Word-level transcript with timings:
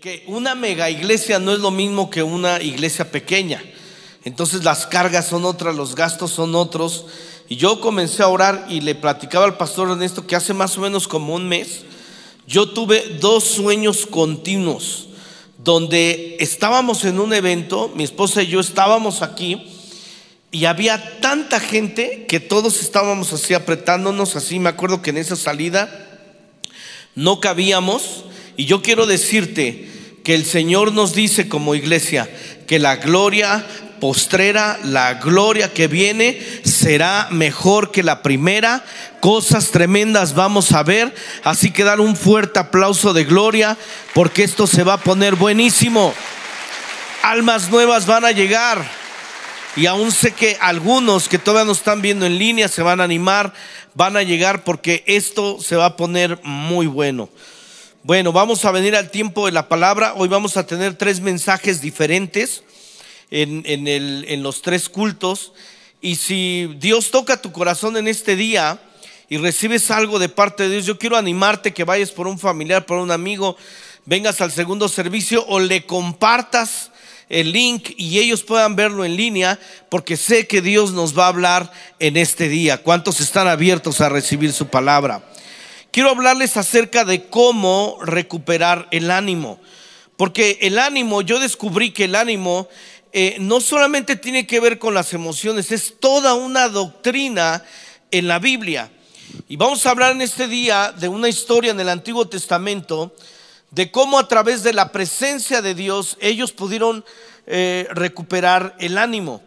que 0.00 0.22
una 0.28 0.54
mega 0.54 0.90
iglesia 0.90 1.40
no 1.40 1.52
es 1.52 1.58
lo 1.58 1.72
mismo 1.72 2.08
que 2.08 2.22
una 2.22 2.62
iglesia 2.62 3.10
pequeña. 3.10 3.60
Entonces 4.24 4.62
las 4.62 4.86
cargas 4.86 5.26
son 5.26 5.44
otras, 5.44 5.74
los 5.74 5.96
gastos 5.96 6.30
son 6.30 6.54
otros. 6.54 7.06
Y 7.48 7.56
yo 7.56 7.80
comencé 7.80 8.22
a 8.22 8.28
orar 8.28 8.66
y 8.68 8.80
le 8.80 8.94
platicaba 8.94 9.44
al 9.44 9.56
pastor 9.56 9.90
Ernesto 9.90 10.24
que 10.24 10.36
hace 10.36 10.54
más 10.54 10.78
o 10.78 10.82
menos 10.82 11.08
como 11.08 11.34
un 11.34 11.48
mes, 11.48 11.82
yo 12.46 12.68
tuve 12.68 13.16
dos 13.20 13.42
sueños 13.42 14.06
continuos 14.06 15.08
donde 15.58 16.36
estábamos 16.38 17.04
en 17.04 17.18
un 17.18 17.34
evento, 17.34 17.90
mi 17.94 18.04
esposa 18.04 18.42
y 18.42 18.46
yo 18.46 18.60
estábamos 18.60 19.22
aquí 19.22 19.66
y 20.52 20.66
había 20.66 21.20
tanta 21.20 21.58
gente 21.58 22.26
que 22.26 22.38
todos 22.38 22.80
estábamos 22.80 23.32
así 23.32 23.52
apretándonos, 23.52 24.36
así 24.36 24.60
me 24.60 24.68
acuerdo 24.68 25.02
que 25.02 25.10
en 25.10 25.18
esa 25.18 25.34
salida 25.34 26.06
no 27.16 27.40
cabíamos 27.40 28.24
y 28.58 28.64
yo 28.64 28.82
quiero 28.82 29.06
decirte 29.06 29.88
que 30.24 30.34
el 30.34 30.44
Señor 30.44 30.92
nos 30.92 31.14
dice 31.14 31.48
como 31.48 31.76
iglesia 31.76 32.28
que 32.66 32.80
la 32.80 32.96
gloria 32.96 33.64
postrera, 34.00 34.80
la 34.82 35.14
gloria 35.14 35.72
que 35.72 35.86
viene 35.86 36.42
será 36.64 37.28
mejor 37.30 37.92
que 37.92 38.02
la 38.02 38.20
primera. 38.20 38.84
Cosas 39.20 39.70
tremendas 39.70 40.34
vamos 40.34 40.72
a 40.72 40.82
ver. 40.82 41.14
Así 41.44 41.70
que 41.70 41.84
dar 41.84 42.00
un 42.00 42.16
fuerte 42.16 42.58
aplauso 42.58 43.12
de 43.12 43.24
gloria 43.24 43.78
porque 44.12 44.42
esto 44.42 44.66
se 44.66 44.82
va 44.82 44.94
a 44.94 45.00
poner 45.04 45.36
buenísimo. 45.36 46.12
Almas 47.22 47.70
nuevas 47.70 48.06
van 48.06 48.24
a 48.24 48.32
llegar. 48.32 48.84
Y 49.76 49.86
aún 49.86 50.10
sé 50.10 50.32
que 50.32 50.58
algunos 50.60 51.28
que 51.28 51.38
todavía 51.38 51.66
no 51.66 51.72
están 51.72 52.02
viendo 52.02 52.26
en 52.26 52.38
línea 52.38 52.66
se 52.66 52.82
van 52.82 53.00
a 53.00 53.04
animar, 53.04 53.52
van 53.94 54.16
a 54.16 54.24
llegar 54.24 54.64
porque 54.64 55.04
esto 55.06 55.58
se 55.62 55.76
va 55.76 55.86
a 55.86 55.96
poner 55.96 56.40
muy 56.42 56.88
bueno. 56.88 57.28
Bueno, 58.04 58.32
vamos 58.32 58.64
a 58.64 58.70
venir 58.70 58.94
al 58.94 59.10
tiempo 59.10 59.46
de 59.46 59.52
la 59.52 59.68
palabra. 59.68 60.14
Hoy 60.14 60.28
vamos 60.28 60.56
a 60.56 60.64
tener 60.64 60.94
tres 60.94 61.20
mensajes 61.20 61.80
diferentes 61.80 62.62
en, 63.28 63.64
en, 63.66 64.42
los 64.44 64.62
tres 64.62 64.88
cultos. 64.88 65.52
Y 66.00 66.14
si 66.14 66.76
Dios 66.78 67.10
toca 67.10 67.42
tu 67.42 67.50
corazón 67.50 67.96
en 67.96 68.06
este 68.06 68.36
día 68.36 68.80
y 69.28 69.36
recibes 69.38 69.90
algo 69.90 70.20
de 70.20 70.28
parte 70.28 70.62
de 70.62 70.70
Dios, 70.70 70.86
yo 70.86 70.96
quiero 70.96 71.16
animarte 71.16 71.74
que 71.74 71.82
vayas 71.82 72.12
por 72.12 72.28
un 72.28 72.38
familiar, 72.38 72.86
por 72.86 72.98
un 72.98 73.10
amigo, 73.10 73.56
vengas 74.06 74.40
al 74.40 74.52
segundo 74.52 74.88
servicio 74.88 75.44
o 75.48 75.58
le 75.58 75.84
compartas 75.84 76.92
el 77.28 77.50
link 77.50 77.90
y 77.96 78.20
ellos 78.20 78.44
puedan 78.44 78.76
verlo 78.76 79.04
en 79.04 79.16
línea, 79.16 79.58
porque 79.88 80.16
sé 80.16 80.46
que 80.46 80.62
Dios 80.62 80.92
nos 80.92 81.18
va 81.18 81.24
a 81.24 81.28
hablar 81.28 81.72
en 81.98 82.16
este 82.16 82.48
día. 82.48 82.78
¿Cuántos 82.78 83.20
están 83.20 83.48
abiertos 83.48 84.00
a 84.00 84.08
recibir 84.08 84.52
su 84.52 84.68
palabra? 84.68 85.20
Quiero 85.90 86.10
hablarles 86.10 86.56
acerca 86.56 87.04
de 87.04 87.28
cómo 87.28 87.98
recuperar 88.02 88.88
el 88.90 89.10
ánimo. 89.10 89.58
Porque 90.16 90.58
el 90.62 90.78
ánimo, 90.78 91.22
yo 91.22 91.38
descubrí 91.38 91.92
que 91.92 92.04
el 92.04 92.14
ánimo 92.14 92.68
eh, 93.12 93.36
no 93.40 93.60
solamente 93.60 94.16
tiene 94.16 94.46
que 94.46 94.60
ver 94.60 94.78
con 94.78 94.92
las 94.94 95.14
emociones, 95.14 95.72
es 95.72 95.94
toda 95.98 96.34
una 96.34 96.68
doctrina 96.68 97.64
en 98.10 98.28
la 98.28 98.38
Biblia. 98.38 98.90
Y 99.48 99.56
vamos 99.56 99.84
a 99.86 99.90
hablar 99.90 100.12
en 100.12 100.22
este 100.22 100.48
día 100.48 100.92
de 100.92 101.08
una 101.08 101.28
historia 101.28 101.70
en 101.70 101.80
el 101.80 101.88
Antiguo 101.88 102.28
Testamento, 102.28 103.14
de 103.70 103.90
cómo 103.90 104.18
a 104.18 104.28
través 104.28 104.62
de 104.62 104.72
la 104.72 104.92
presencia 104.92 105.62
de 105.62 105.74
Dios 105.74 106.16
ellos 106.20 106.52
pudieron 106.52 107.04
eh, 107.46 107.86
recuperar 107.90 108.76
el 108.78 108.98
ánimo. 108.98 109.42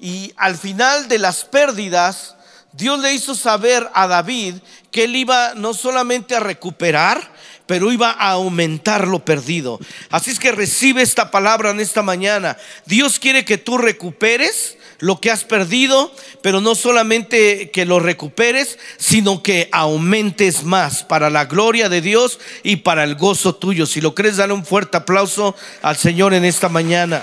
Y 0.00 0.32
al 0.36 0.56
final 0.56 1.08
de 1.08 1.18
las 1.18 1.44
pérdidas, 1.44 2.36
Dios 2.72 3.00
le 3.00 3.12
hizo 3.12 3.34
saber 3.34 3.88
a 3.94 4.06
David 4.06 4.56
que 4.90 5.04
él 5.04 5.16
iba 5.16 5.54
no 5.54 5.74
solamente 5.74 6.34
a 6.34 6.40
recuperar, 6.40 7.32
pero 7.66 7.92
iba 7.92 8.10
a 8.10 8.30
aumentar 8.30 9.06
lo 9.08 9.24
perdido. 9.24 9.78
Así 10.10 10.30
es 10.30 10.38
que 10.38 10.52
recibe 10.52 11.02
esta 11.02 11.30
palabra 11.30 11.70
en 11.70 11.80
esta 11.80 12.02
mañana. 12.02 12.56
Dios 12.86 13.18
quiere 13.18 13.44
que 13.44 13.58
tú 13.58 13.78
recuperes 13.78 14.76
lo 14.98 15.20
que 15.20 15.30
has 15.30 15.44
perdido, 15.44 16.14
pero 16.42 16.60
no 16.60 16.74
solamente 16.74 17.70
que 17.70 17.84
lo 17.86 17.98
recuperes, 17.98 18.78
sino 18.98 19.42
que 19.42 19.68
aumentes 19.72 20.62
más 20.62 21.02
para 21.02 21.28
la 21.28 21.46
gloria 21.46 21.88
de 21.88 22.00
Dios 22.00 22.38
y 22.62 22.76
para 22.76 23.04
el 23.04 23.16
gozo 23.16 23.54
tuyo. 23.54 23.86
Si 23.86 24.00
lo 24.00 24.14
crees, 24.14 24.36
dale 24.36 24.52
un 24.52 24.64
fuerte 24.64 24.98
aplauso 24.98 25.56
al 25.82 25.96
Señor 25.96 26.34
en 26.34 26.44
esta 26.44 26.68
mañana. 26.68 27.22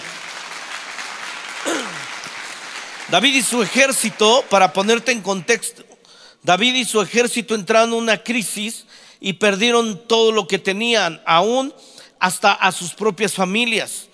David 3.12 3.36
y 3.38 3.42
su 3.42 3.64
ejército, 3.64 4.46
para 4.52 4.72
ponerte 4.72 5.12
en 5.12 5.22
contexto, 5.22 5.84
David 6.44 6.76
y 6.76 6.86
su 6.86 7.02
ejército 7.02 7.56
entraron 7.56 7.90
en 7.90 7.96
una 7.96 8.24
crisis 8.24 8.86
y 9.20 9.34
perdieron 9.34 10.08
todo 10.08 10.32
lo 10.32 10.48
que 10.48 10.60
tenían, 10.60 11.20
aún 11.26 11.74
hasta 12.20 12.52
a 12.52 12.72
sus 12.72 12.92
propias 12.92 13.34
familias. 13.34 14.10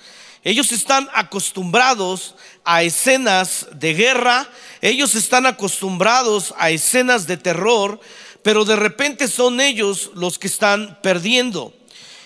Ellos 0.45 0.71
están 0.71 1.09
acostumbrados 1.13 2.35
a 2.63 2.83
escenas 2.83 3.67
de 3.73 3.95
guerra, 3.95 4.47
ellos 4.81 5.15
están 5.15 5.45
acostumbrados 5.45 6.53
a 6.57 6.69
escenas 6.69 7.27
de 7.27 7.35
terror, 7.35 7.99
pero 8.43 8.63
de 8.63 8.77
repente 8.77 9.27
son 9.27 9.59
ellos 9.59 10.11
los 10.13 10.39
que 10.39 10.47
están 10.47 10.99
perdiendo. 11.01 11.73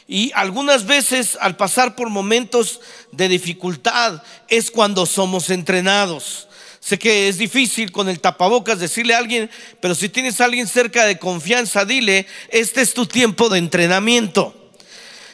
Y 0.08 0.32
algunas 0.36 0.86
veces 0.86 1.36
al 1.42 1.56
pasar 1.56 1.96
por 1.96 2.10
momentos 2.10 2.80
de 3.12 3.28
dificultad 3.28 4.22
es 4.48 4.70
cuando 4.70 5.08
somos 5.08 5.50
entrenados. 5.50 6.49
Sé 6.90 6.98
que 6.98 7.28
es 7.28 7.38
difícil 7.38 7.92
con 7.92 8.10
el 8.10 8.20
tapabocas 8.20 8.80
decirle 8.80 9.14
a 9.14 9.20
alguien, 9.20 9.48
pero 9.80 9.94
si 9.94 10.10
tienes 10.10 10.42
a 10.42 10.46
alguien 10.46 10.66
cerca 10.66 11.06
de 11.06 11.20
confianza, 11.20 11.86
dile, 11.86 12.26
este 12.50 12.82
es 12.82 12.96
tu 12.96 13.06
tiempo 13.06 13.48
de 13.48 13.60
entrenamiento. 13.60 14.59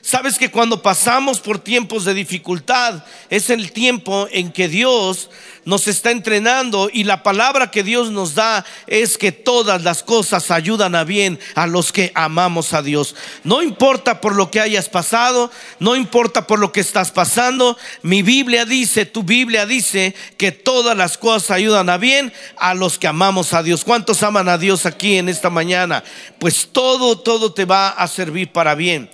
Sabes 0.05 0.38
que 0.38 0.51
cuando 0.51 0.83
pasamos 0.83 1.39
por 1.39 1.57
tiempos 1.57 2.05
de 2.05 2.13
dificultad 2.13 3.03
es 3.31 3.49
el 3.49 3.71
tiempo 3.71 4.27
en 4.31 4.51
que 4.51 4.67
Dios 4.67 5.31
nos 5.66 5.88
está 5.88 6.11
entrenando 6.11 6.91
y 6.93 7.05
la 7.05 7.23
palabra 7.23 7.71
que 7.71 7.81
Dios 7.81 8.11
nos 8.11 8.35
da 8.35 8.63
es 8.85 9.17
que 9.17 9.31
todas 9.31 9.81
las 9.81 10.03
cosas 10.03 10.51
ayudan 10.51 10.93
a 10.93 11.05
bien 11.05 11.39
a 11.55 11.66
los 11.66 11.91
que 11.91 12.11
amamos 12.13 12.73
a 12.73 12.83
Dios. 12.83 13.16
No 13.43 13.63
importa 13.63 14.21
por 14.21 14.35
lo 14.35 14.51
que 14.51 14.59
hayas 14.59 14.89
pasado, 14.89 15.49
no 15.79 15.95
importa 15.95 16.45
por 16.45 16.59
lo 16.59 16.72
que 16.72 16.81
estás 16.81 17.09
pasando, 17.09 17.75
mi 18.03 18.22
Biblia 18.22 18.66
dice, 18.66 19.07
tu 19.07 19.23
Biblia 19.23 19.66
dice 19.66 20.13
que 20.37 20.51
todas 20.51 20.95
las 20.95 21.17
cosas 21.17 21.49
ayudan 21.49 21.89
a 21.89 21.97
bien 21.97 22.31
a 22.57 22.75
los 22.75 22.99
que 22.99 23.07
amamos 23.07 23.53
a 23.53 23.63
Dios. 23.63 23.83
¿Cuántos 23.83 24.22
aman 24.22 24.49
a 24.49 24.59
Dios 24.59 24.85
aquí 24.85 25.17
en 25.17 25.29
esta 25.29 25.49
mañana? 25.49 26.03
Pues 26.37 26.69
todo, 26.72 27.17
todo 27.17 27.53
te 27.53 27.66
va 27.66 27.89
a 27.89 28.07
servir 28.07 28.51
para 28.51 28.75
bien. 28.75 29.09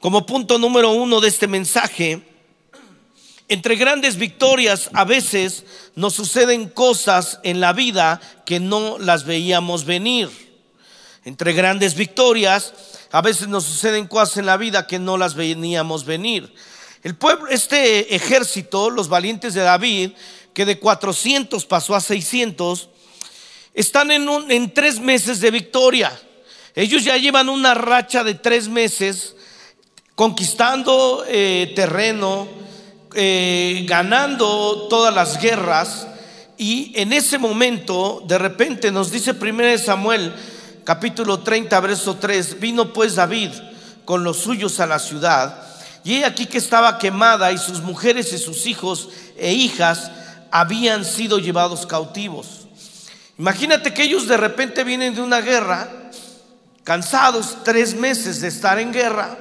Como 0.00 0.26
punto 0.26 0.58
número 0.58 0.90
uno 0.90 1.20
de 1.20 1.28
este 1.28 1.46
mensaje, 1.46 2.22
entre 3.48 3.76
grandes 3.76 4.16
victorias 4.16 4.90
a 4.92 5.04
veces 5.04 5.64
nos 5.94 6.14
suceden 6.14 6.68
cosas 6.68 7.40
en 7.44 7.60
la 7.60 7.72
vida 7.72 8.20
que 8.44 8.60
no 8.60 8.98
las 8.98 9.24
veíamos 9.24 9.84
venir. 9.84 10.28
Entre 11.24 11.52
grandes 11.54 11.94
victorias 11.94 12.74
a 13.10 13.22
veces 13.22 13.48
nos 13.48 13.64
suceden 13.64 14.06
cosas 14.06 14.36
en 14.38 14.46
la 14.46 14.56
vida 14.56 14.86
que 14.86 14.98
no 14.98 15.16
las 15.16 15.34
veníamos 15.34 16.04
venir. 16.04 16.52
El 17.02 17.14
pueblo, 17.14 17.48
este 17.48 18.14
ejército, 18.14 18.90
los 18.90 19.08
valientes 19.08 19.54
de 19.54 19.62
David, 19.62 20.10
que 20.52 20.66
de 20.66 20.78
400 20.78 21.64
pasó 21.66 21.94
a 21.94 22.00
600, 22.00 22.88
están 23.74 24.10
en, 24.10 24.28
en 24.50 24.74
tres 24.74 25.00
meses 25.00 25.40
de 25.40 25.50
victoria. 25.50 26.12
Ellos 26.74 27.04
ya 27.04 27.16
llevan 27.16 27.48
una 27.48 27.74
racha 27.74 28.24
de 28.24 28.34
tres 28.34 28.68
meses 28.68 29.36
conquistando 30.16 31.24
eh, 31.28 31.72
terreno, 31.76 32.48
eh, 33.14 33.84
ganando 33.86 34.88
todas 34.88 35.14
las 35.14 35.40
guerras. 35.40 36.08
Y 36.56 36.92
en 36.96 37.12
ese 37.12 37.38
momento, 37.38 38.24
de 38.26 38.38
repente, 38.38 38.90
nos 38.90 39.12
dice 39.12 39.32
1 39.32 39.78
Samuel, 39.78 40.34
capítulo 40.84 41.40
30, 41.40 41.78
verso 41.80 42.16
3, 42.16 42.58
vino 42.58 42.92
pues 42.92 43.14
David 43.14 43.50
con 44.06 44.24
los 44.24 44.38
suyos 44.38 44.80
a 44.80 44.86
la 44.86 44.98
ciudad, 44.98 45.62
y 46.04 46.14
he 46.14 46.24
aquí 46.24 46.46
que 46.46 46.58
estaba 46.58 46.98
quemada 46.98 47.50
y 47.50 47.58
sus 47.58 47.82
mujeres 47.82 48.32
y 48.32 48.38
sus 48.38 48.66
hijos 48.66 49.08
e 49.36 49.52
hijas 49.52 50.12
habían 50.52 51.04
sido 51.04 51.40
llevados 51.40 51.84
cautivos. 51.84 52.68
Imagínate 53.36 53.92
que 53.92 54.04
ellos 54.04 54.28
de 54.28 54.36
repente 54.36 54.84
vienen 54.84 55.14
de 55.14 55.20
una 55.22 55.40
guerra, 55.40 55.88
cansados 56.84 57.58
tres 57.64 57.96
meses 57.96 58.40
de 58.40 58.48
estar 58.48 58.78
en 58.78 58.92
guerra, 58.92 59.36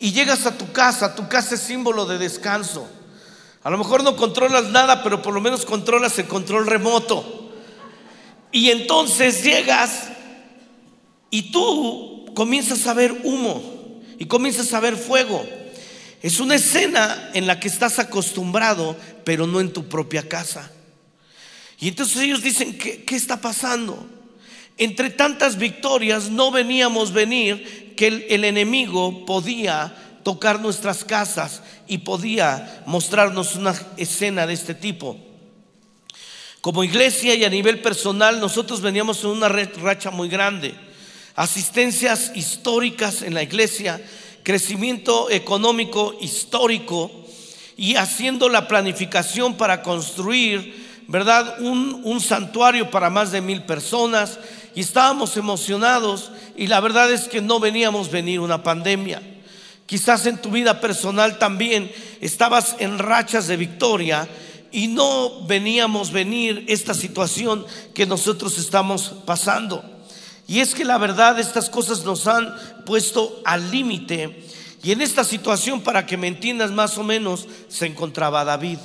y 0.00 0.12
llegas 0.12 0.46
a 0.46 0.56
tu 0.56 0.72
casa, 0.72 1.14
tu 1.14 1.28
casa 1.28 1.56
es 1.56 1.60
símbolo 1.60 2.06
de 2.06 2.18
descanso. 2.18 2.88
A 3.62 3.70
lo 3.70 3.78
mejor 3.78 4.04
no 4.04 4.16
controlas 4.16 4.66
nada, 4.70 5.02
pero 5.02 5.20
por 5.20 5.34
lo 5.34 5.40
menos 5.40 5.64
controlas 5.66 6.18
el 6.18 6.26
control 6.26 6.66
remoto. 6.66 7.52
Y 8.52 8.70
entonces 8.70 9.42
llegas 9.42 10.08
y 11.30 11.50
tú 11.50 12.26
comienzas 12.34 12.86
a 12.86 12.94
ver 12.94 13.20
humo 13.24 14.00
y 14.18 14.26
comienzas 14.26 14.72
a 14.72 14.80
ver 14.80 14.96
fuego. 14.96 15.44
Es 16.22 16.40
una 16.40 16.54
escena 16.54 17.30
en 17.34 17.46
la 17.46 17.60
que 17.60 17.68
estás 17.68 17.98
acostumbrado, 17.98 18.96
pero 19.24 19.46
no 19.46 19.60
en 19.60 19.72
tu 19.72 19.88
propia 19.88 20.28
casa. 20.28 20.70
Y 21.78 21.88
entonces 21.88 22.22
ellos 22.22 22.42
dicen, 22.42 22.76
¿qué, 22.78 23.04
qué 23.04 23.16
está 23.16 23.40
pasando? 23.40 24.06
Entre 24.78 25.10
tantas 25.10 25.58
victorias 25.58 26.30
no 26.30 26.52
veníamos 26.52 27.12
venir 27.12 27.94
que 27.96 28.06
el, 28.06 28.44
enemigo 28.44 29.26
podía 29.26 29.92
tocar 30.22 30.60
nuestras 30.60 31.04
casas 31.04 31.62
y 31.88 31.98
podía 31.98 32.84
mostrarnos 32.86 33.56
una 33.56 33.74
escena 33.96 34.46
de 34.46 34.54
este 34.54 34.74
tipo. 34.74 35.16
Como 36.60 36.84
iglesia 36.84 37.34
y 37.34 37.44
a 37.44 37.50
nivel 37.50 37.80
personal, 37.80 38.38
nosotros 38.38 38.80
veníamos 38.80 39.24
en 39.24 39.30
una 39.30 39.48
racha 39.48 40.12
muy 40.12 40.28
grande. 40.28 40.74
Asistencias 41.34 42.30
históricas 42.36 43.22
en 43.22 43.34
la 43.34 43.42
iglesia, 43.42 44.00
crecimiento 44.44 45.28
económico 45.28 46.16
histórico 46.20 47.10
y 47.76 47.96
haciendo 47.96 48.48
la 48.48 48.68
planificación 48.68 49.56
para 49.56 49.82
construir, 49.82 51.02
¿verdad? 51.08 51.60
Un, 51.60 52.00
un 52.04 52.20
santuario 52.20 52.90
para 52.92 53.10
más 53.10 53.32
de 53.32 53.40
mil 53.40 53.62
personas 53.64 54.38
y 54.74 54.80
estábamos 54.80 55.36
emocionados 55.36 56.30
y 56.56 56.66
la 56.66 56.80
verdad 56.80 57.10
es 57.10 57.28
que 57.28 57.40
no 57.40 57.60
veníamos 57.60 58.10
venir 58.10 58.40
una 58.40 58.62
pandemia. 58.62 59.22
Quizás 59.86 60.26
en 60.26 60.36
tu 60.36 60.50
vida 60.50 60.80
personal 60.80 61.38
también 61.38 61.90
estabas 62.20 62.76
en 62.78 62.98
rachas 62.98 63.46
de 63.46 63.56
victoria 63.56 64.28
y 64.70 64.88
no 64.88 65.46
veníamos 65.46 66.12
venir 66.12 66.64
esta 66.68 66.92
situación 66.94 67.64
que 67.94 68.06
nosotros 68.06 68.58
estamos 68.58 69.14
pasando. 69.24 69.82
Y 70.46 70.60
es 70.60 70.74
que 70.74 70.84
la 70.84 70.98
verdad 70.98 71.38
estas 71.38 71.70
cosas 71.70 72.04
nos 72.04 72.26
han 72.26 72.54
puesto 72.84 73.40
al 73.44 73.70
límite. 73.70 74.44
Y 74.82 74.92
en 74.92 75.02
esta 75.02 75.24
situación, 75.24 75.80
para 75.80 76.06
que 76.06 76.16
me 76.16 76.26
entiendas 76.26 76.70
más 76.70 76.96
o 76.98 77.02
menos, 77.02 77.46
se 77.68 77.86
encontraba 77.86 78.44
David, 78.44 78.78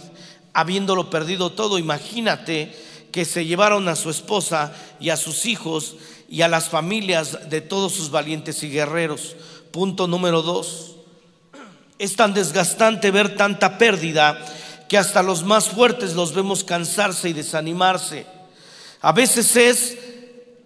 habiéndolo 0.53 1.09
perdido 1.09 1.51
todo. 1.51 1.77
Imagínate 1.77 2.73
que 3.13 3.25
se 3.25 3.45
llevaron 3.45 3.87
a 3.87 3.95
su 3.95 4.09
esposa 4.09 4.73
y 4.99 5.11
a 5.11 5.17
sus 5.17 5.45
hijos 5.45 5.95
y 6.27 6.41
a 6.41 6.47
las 6.47 6.67
familias 6.67 7.47
de 7.49 7.61
todos 7.61 7.93
sus 7.93 8.09
valientes 8.09 8.63
y 8.63 8.71
guerreros. 8.71 9.35
Punto 9.71 10.07
número 10.07 10.41
dos. 10.41 10.95
Es 11.99 12.15
tan 12.15 12.33
desgastante 12.33 13.11
ver 13.11 13.37
tanta 13.37 13.77
pérdida 13.77 14.43
que 14.89 14.97
hasta 14.97 15.21
los 15.21 15.43
más 15.43 15.69
fuertes 15.69 16.15
los 16.15 16.33
vemos 16.33 16.63
cansarse 16.63 17.29
y 17.29 17.33
desanimarse. 17.33 18.25
A 19.01 19.11
veces 19.11 19.55
es 19.55 19.97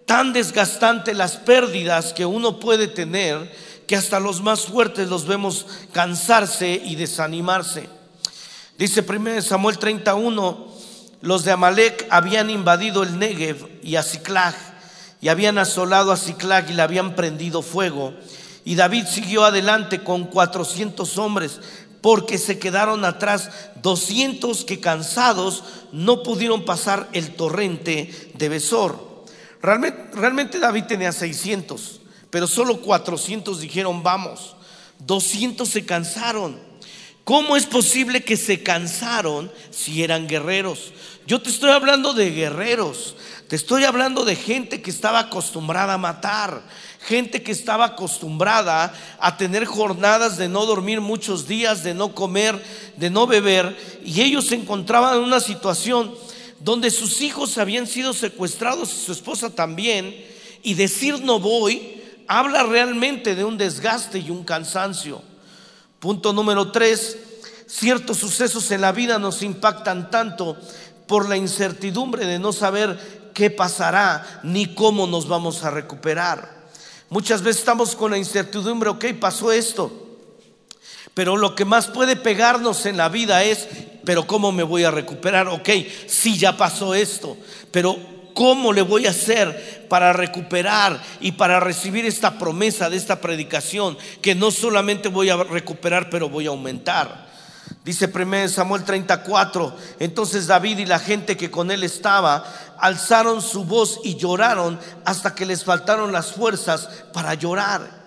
tan 0.06 0.32
desgastante 0.32 1.12
las 1.12 1.36
pérdidas 1.36 2.14
que 2.14 2.24
uno 2.24 2.58
puede 2.58 2.88
tener 2.88 3.54
que 3.86 3.94
hasta 3.94 4.20
los 4.20 4.40
más 4.40 4.62
fuertes 4.62 5.08
los 5.08 5.26
vemos 5.26 5.66
cansarse 5.92 6.80
y 6.82 6.94
desanimarse. 6.94 7.90
Dice 8.78 9.04
1 9.06 9.42
Samuel 9.42 9.76
31, 9.76 10.77
los 11.20 11.44
de 11.44 11.52
Amalek 11.52 12.06
habían 12.10 12.50
invadido 12.50 13.02
el 13.02 13.18
Negev 13.18 13.68
y 13.82 13.96
a 13.96 14.02
y 15.20 15.28
habían 15.28 15.58
asolado 15.58 16.12
a 16.12 16.16
y 16.70 16.74
le 16.74 16.82
habían 16.82 17.16
prendido 17.16 17.62
fuego. 17.62 18.14
Y 18.64 18.76
David 18.76 19.06
siguió 19.06 19.44
adelante 19.44 20.04
con 20.04 20.24
400 20.24 21.18
hombres, 21.18 21.60
porque 22.00 22.38
se 22.38 22.58
quedaron 22.58 23.04
atrás 23.04 23.50
200 23.82 24.64
que 24.64 24.78
cansados 24.78 25.64
no 25.90 26.22
pudieron 26.22 26.64
pasar 26.64 27.08
el 27.12 27.34
torrente 27.34 28.30
de 28.34 28.48
Besor. 28.48 29.24
Realmente, 29.60 30.10
realmente 30.12 30.60
David 30.60 30.84
tenía 30.84 31.10
600, 31.10 32.00
pero 32.30 32.46
solo 32.46 32.80
400 32.80 33.60
dijeron 33.60 34.02
vamos. 34.02 34.54
200 35.00 35.68
se 35.68 35.84
cansaron. 35.84 36.67
¿Cómo 37.28 37.58
es 37.58 37.66
posible 37.66 38.24
que 38.24 38.38
se 38.38 38.62
cansaron 38.62 39.52
si 39.70 40.02
eran 40.02 40.26
guerreros? 40.26 40.94
Yo 41.26 41.42
te 41.42 41.50
estoy 41.50 41.68
hablando 41.68 42.14
de 42.14 42.30
guerreros, 42.30 43.16
te 43.48 43.56
estoy 43.56 43.84
hablando 43.84 44.24
de 44.24 44.34
gente 44.34 44.80
que 44.80 44.88
estaba 44.88 45.18
acostumbrada 45.18 45.92
a 45.92 45.98
matar, 45.98 46.62
gente 47.06 47.42
que 47.42 47.52
estaba 47.52 47.84
acostumbrada 47.84 48.94
a 49.20 49.36
tener 49.36 49.66
jornadas 49.66 50.38
de 50.38 50.48
no 50.48 50.64
dormir 50.64 51.02
muchos 51.02 51.46
días, 51.46 51.84
de 51.84 51.92
no 51.92 52.14
comer, 52.14 52.64
de 52.96 53.10
no 53.10 53.26
beber, 53.26 53.76
y 54.02 54.22
ellos 54.22 54.46
se 54.46 54.54
encontraban 54.54 55.18
en 55.18 55.24
una 55.24 55.40
situación 55.40 56.14
donde 56.60 56.90
sus 56.90 57.20
hijos 57.20 57.58
habían 57.58 57.86
sido 57.86 58.14
secuestrados 58.14 58.90
y 58.90 59.04
su 59.04 59.12
esposa 59.12 59.50
también, 59.50 60.16
y 60.62 60.72
decir 60.72 61.22
no 61.22 61.38
voy 61.40 62.00
habla 62.26 62.62
realmente 62.62 63.34
de 63.34 63.44
un 63.44 63.58
desgaste 63.58 64.18
y 64.18 64.30
un 64.30 64.44
cansancio. 64.44 65.22
Punto 66.00 66.32
número 66.32 66.70
tres, 66.70 67.18
ciertos 67.66 68.18
sucesos 68.18 68.70
en 68.70 68.80
la 68.80 68.92
vida 68.92 69.18
nos 69.18 69.42
impactan 69.42 70.10
tanto 70.10 70.56
por 71.06 71.28
la 71.28 71.36
incertidumbre 71.36 72.24
de 72.26 72.38
no 72.38 72.52
saber 72.52 73.30
qué 73.34 73.50
pasará 73.50 74.40
ni 74.44 74.74
cómo 74.74 75.06
nos 75.06 75.26
vamos 75.26 75.64
a 75.64 75.70
recuperar. 75.70 76.68
Muchas 77.10 77.42
veces 77.42 77.60
estamos 77.60 77.96
con 77.96 78.10
la 78.10 78.18
incertidumbre, 78.18 78.90
ok, 78.90 79.06
pasó 79.18 79.50
esto. 79.50 79.90
Pero 81.14 81.36
lo 81.36 81.54
que 81.54 81.64
más 81.64 81.88
puede 81.88 82.14
pegarnos 82.14 82.86
en 82.86 82.96
la 82.96 83.08
vida 83.08 83.42
es, 83.42 83.66
pero 84.04 84.26
¿cómo 84.26 84.52
me 84.52 84.62
voy 84.62 84.84
a 84.84 84.90
recuperar? 84.90 85.48
Ok, 85.48 85.68
sí, 86.06 86.38
ya 86.38 86.56
pasó 86.56 86.94
esto, 86.94 87.36
pero 87.72 88.17
¿cómo 88.38 88.72
le 88.72 88.82
voy 88.82 89.04
a 89.04 89.10
hacer 89.10 89.88
para 89.88 90.12
recuperar 90.12 91.02
y 91.18 91.32
para 91.32 91.58
recibir 91.58 92.06
esta 92.06 92.38
promesa 92.38 92.88
de 92.88 92.96
esta 92.96 93.20
predicación? 93.20 93.98
Que 94.22 94.36
no 94.36 94.52
solamente 94.52 95.08
voy 95.08 95.28
a 95.28 95.42
recuperar, 95.42 96.08
pero 96.08 96.28
voy 96.28 96.46
a 96.46 96.50
aumentar. 96.50 97.26
Dice 97.84 98.08
1 98.14 98.48
Samuel 98.48 98.84
34, 98.84 99.76
entonces 99.98 100.46
David 100.46 100.78
y 100.78 100.86
la 100.86 101.00
gente 101.00 101.36
que 101.36 101.50
con 101.50 101.72
él 101.72 101.82
estaba 101.82 102.44
alzaron 102.78 103.42
su 103.42 103.64
voz 103.64 104.02
y 104.04 104.14
lloraron 104.14 104.78
hasta 105.04 105.34
que 105.34 105.44
les 105.44 105.64
faltaron 105.64 106.12
las 106.12 106.30
fuerzas 106.30 106.88
para 107.12 107.34
llorar. 107.34 107.97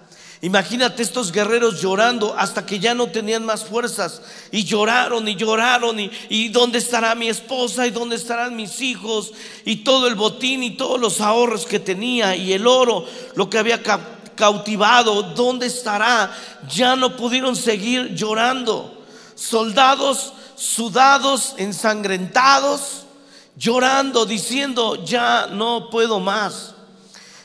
Imagínate 0.42 1.04
estos 1.04 1.32
guerreros 1.32 1.82
llorando 1.82 2.34
hasta 2.38 2.66
que 2.66 2.80
ya 2.80 2.96
no 2.96 3.08
tenían 3.08 3.46
más 3.46 3.64
fuerzas 3.64 4.22
y 4.52 4.64
lloraron 4.64 5.28
y 5.28 5.36
lloraron 5.36 6.00
y, 6.00 6.12
y, 6.30 6.50
dónde 6.50 6.80
estará 6.80 7.14
mi 7.14 7.30
esposa 7.30 7.86
y 7.86 7.92
dónde 7.92 8.16
estarán 8.16 8.56
mis 8.56 8.82
hijos 8.82 9.34
y 9.66 9.78
todo 9.78 10.08
el 10.08 10.16
botín 10.16 10.64
y 10.64 10.72
todos 10.72 11.00
los 11.00 11.22
ahorros 11.22 11.66
que 11.68 11.80
tenía 11.80 12.36
y 12.36 12.54
el 12.54 12.66
oro, 12.66 13.06
lo 13.36 13.50
que 13.50 13.60
había 13.60 13.82
cautivado, 14.36 15.22
dónde 15.22 15.68
estará. 15.68 16.36
Ya 16.68 16.96
no 16.96 17.16
pudieron 17.16 17.56
seguir 17.56 18.16
llorando 18.16 18.98
soldados 19.36 20.34
sudados, 20.62 21.56
ensangrentados, 21.58 23.06
llorando, 23.56 24.28
diciendo, 24.28 25.04
ya 25.04 25.48
no 25.48 25.90
puedo 25.90 26.20
más. 26.20 26.76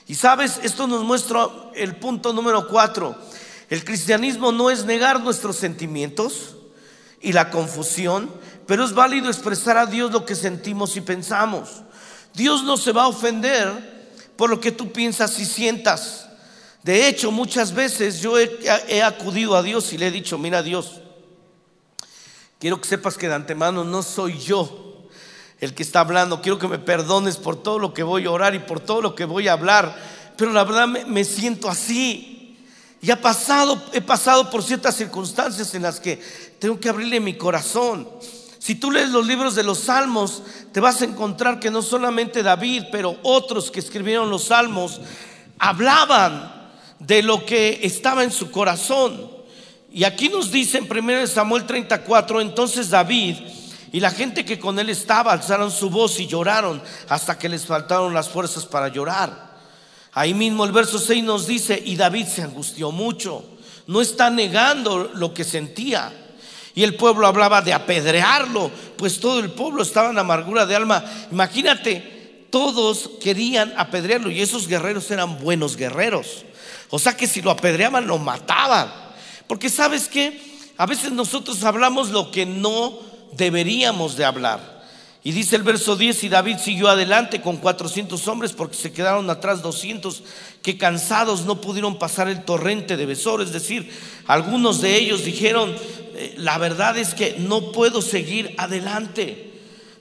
Y 0.07 0.15
sabes, 0.15 0.61
esto 0.63 0.87
nos 0.87 1.03
muestra 1.03 1.49
el 1.77 1.97
punto 1.97 2.33
número 2.33 2.69
cuatro. 2.69 3.17
El 3.69 3.85
cristianismo 3.85 4.53
no 4.53 4.71
es 4.71 4.85
negar 4.85 5.21
nuestros 5.21 5.57
sentimientos 5.57 6.57
y 7.21 7.33
la 7.33 7.51
confusión, 7.51 8.31
pero 8.67 8.85
es 8.85 8.93
válido 8.93 9.29
expresar 9.29 9.77
a 9.77 9.87
Dios 9.87 10.13
lo 10.13 10.25
que 10.25 10.35
sentimos 10.35 10.97
y 10.97 11.01
pensamos. 11.01 11.83
Dios 12.35 12.65
no 12.65 12.77
se 12.77 12.93
va 12.93 13.05
a 13.05 13.09
ofender 13.09 14.11
por 14.37 14.51
lo 14.51 14.61
que 14.61 14.73
tú 14.73 14.93
piensas 14.93 15.39
y 15.39 15.45
sientas. 15.45 16.29
De 16.83 17.09
hecho, 17.09 17.33
muchas 17.33 17.75
veces 17.75 18.21
yo 18.21 18.39
he, 18.39 19.03
acudido 19.03 19.57
a 19.57 19.63
Dios 19.63 19.93
y 19.93 19.99
le 19.99 20.09
he 20.09 20.11
dicho, 20.11 20.39
mira 20.39 20.63
Dios, 20.63 21.01
Quiero 22.59 22.81
que 22.81 22.89
sepas 22.89 23.19
que 23.19 23.29
de 23.29 23.35
antemano 23.35 23.85
no 23.85 24.03
soy 24.03 24.39
yo 24.39 25.09
el 25.61 25.75
que 25.75 25.83
está 25.83 26.01
hablando. 26.01 26.41
Quiero 26.41 26.59
que 26.59 26.69
me 26.69 26.79
perdones 26.79 27.37
por 27.37 27.63
todo 27.63 27.79
lo 27.79 27.93
que 27.93 28.03
voy 28.03 28.25
a 28.25 28.31
orar 28.31 28.55
y 28.55 28.61
por 28.61 28.81
todo 28.81 29.03
lo 29.03 29.15
que 29.15 29.27
voy 29.27 29.49
a 29.49 29.53
hablar. 29.53 29.95
Pero 30.37 30.53
la 30.53 30.65
verdad 30.65 30.87
me, 30.87 31.25
siento 31.25 31.69
así. 31.69 32.57
Y 33.01 33.11
ha 33.11 33.21
pasado, 33.21 33.83
he 33.93 34.01
pasado 34.01 34.51
por 34.51 34.63
ciertas 34.63 34.97
circunstancias 34.97 35.75
en 35.75 35.83
las 35.83 36.01
que 36.01 36.21
tengo 36.59 36.79
que 36.81 36.89
abrirle 36.89 37.21
mi 37.21 37.35
corazón. 37.35 38.09
Si 38.59 38.75
tú 38.75 38.91
lees 38.91 39.11
los 39.11 39.27
libros 39.27 39.55
de 39.55 39.63
los 39.63 39.79
salmos, 39.79 40.43
te 40.73 40.81
vas 40.81 41.01
a 41.01 41.05
encontrar 41.05 41.61
que 41.61 41.71
no 41.71 41.83
solamente 41.83 42.43
David, 42.43 42.85
pero 42.91 43.17
otros 43.23 43.71
que 43.71 43.81
escribieron 43.81 44.29
los 44.29 44.45
salmos, 44.45 45.01
hablaban 45.59 46.53
de 46.99 47.23
lo 47.23 47.45
que 47.47 47.81
estaba 47.83 48.25
en 48.25 48.33
su 48.33 48.51
corazón. 48.51 49.31
Y 49.93 50.05
aquí 50.05 50.29
nos 50.29 50.51
dice 50.51 50.79
en 50.79 50.89
1 50.91 51.27
Samuel 51.29 51.65
34, 51.65 52.41
entonces 52.41 52.91
David 52.91 53.37
y 53.93 54.01
la 54.01 54.11
gente 54.11 54.45
que 54.45 54.59
con 54.59 54.79
él 54.79 54.91
estaba 54.91 55.33
alzaron 55.33 55.71
su 55.71 55.89
voz 55.89 56.21
y 56.21 56.27
lloraron 56.27 56.83
hasta 57.09 57.39
que 57.39 57.49
les 57.49 57.65
faltaron 57.65 58.13
las 58.13 58.29
fuerzas 58.29 58.67
para 58.67 58.89
llorar. 58.89 59.46
Ahí 60.17 60.33
mismo 60.33 60.65
el 60.65 60.73
verso 60.73 60.99
6 60.99 61.23
nos 61.25 61.47
dice, 61.47 61.81
y 61.85 61.95
David 61.95 62.27
se 62.27 62.41
angustió 62.41 62.91
mucho, 62.91 63.45
no 63.87 64.01
está 64.01 64.31
negando 64.31 65.11
lo 65.13 65.35
que 65.35 65.45
sentía. 65.45 66.11
Y 66.75 66.85
el 66.85 66.95
pueblo 66.95 67.27
hablaba 67.27 67.61
de 67.61 67.75
apedrearlo, 67.75 68.71
pues 68.97 69.21
todo 69.21 69.41
el 69.41 69.51
pueblo 69.51 69.83
estaba 69.83 70.09
en 70.09 70.17
amargura 70.17 70.65
de 70.65 70.75
alma. 70.75 71.05
Imagínate, 71.31 72.47
todos 72.49 73.11
querían 73.23 73.75
apedrearlo 73.77 74.31
y 74.31 74.41
esos 74.41 74.69
guerreros 74.69 75.11
eran 75.11 75.39
buenos 75.39 75.77
guerreros. 75.77 76.47
O 76.89 76.99
sea 76.99 77.15
que 77.15 77.27
si 77.27 77.43
lo 77.43 77.51
apedreaban, 77.51 78.07
lo 78.07 78.17
mataban. 78.17 78.91
Porque 79.47 79.69
sabes 79.69 80.09
que 80.09 80.41
a 80.79 80.87
veces 80.87 81.13
nosotros 81.13 81.63
hablamos 81.63 82.09
lo 82.09 82.31
que 82.31 82.47
no 82.47 83.01
deberíamos 83.33 84.17
de 84.17 84.25
hablar. 84.25 84.76
Y 85.27 85.33
dice 85.33 85.57
el 85.57 85.65
verso 85.65 85.97
10, 85.97 86.23
y 86.23 86.29
David 86.29 86.59
siguió 86.59 86.87
adelante 86.87 87.41
con 87.41 87.57
400 87.57 88.29
hombres 88.29 88.53
porque 88.53 88.77
se 88.77 88.93
quedaron 88.93 89.29
atrás 89.29 89.61
200 89.61 90.23
que 90.63 90.79
cansados 90.79 91.47
no 91.47 91.61
pudieron 91.61 91.99
pasar 91.99 92.29
el 92.29 92.45
torrente 92.45 92.97
de 92.97 93.07
Besor. 93.07 93.43
Es 93.43 93.51
decir, 93.51 93.91
algunos 94.29 94.81
de 94.81 94.95
ellos 94.95 95.25
dijeron, 95.25 95.75
eh, 96.15 96.37
la 96.39 96.59
verdad 96.59 96.97
es 96.97 97.13
que 97.15 97.35
no 97.41 97.73
puedo 97.73 98.03
seguir 98.03 98.55
adelante. 98.57 99.51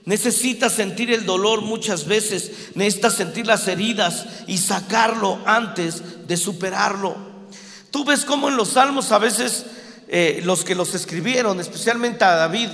Necesitas 0.04 0.74
sentir 0.74 1.10
el 1.10 1.26
dolor 1.26 1.60
muchas 1.60 2.06
veces, 2.06 2.52
necesitas 2.76 3.14
sentir 3.14 3.48
las 3.48 3.66
heridas 3.66 4.26
y 4.46 4.58
sacarlo 4.58 5.40
antes 5.44 6.28
de 6.28 6.36
superarlo. 6.36 7.16
Tú 7.90 8.04
ves 8.04 8.24
cómo 8.24 8.48
en 8.48 8.56
los 8.56 8.68
salmos 8.68 9.10
a 9.10 9.18
veces 9.18 9.66
eh, 10.06 10.40
los 10.44 10.62
que 10.62 10.76
los 10.76 10.94
escribieron, 10.94 11.58
especialmente 11.58 12.24
a 12.24 12.36
David, 12.36 12.68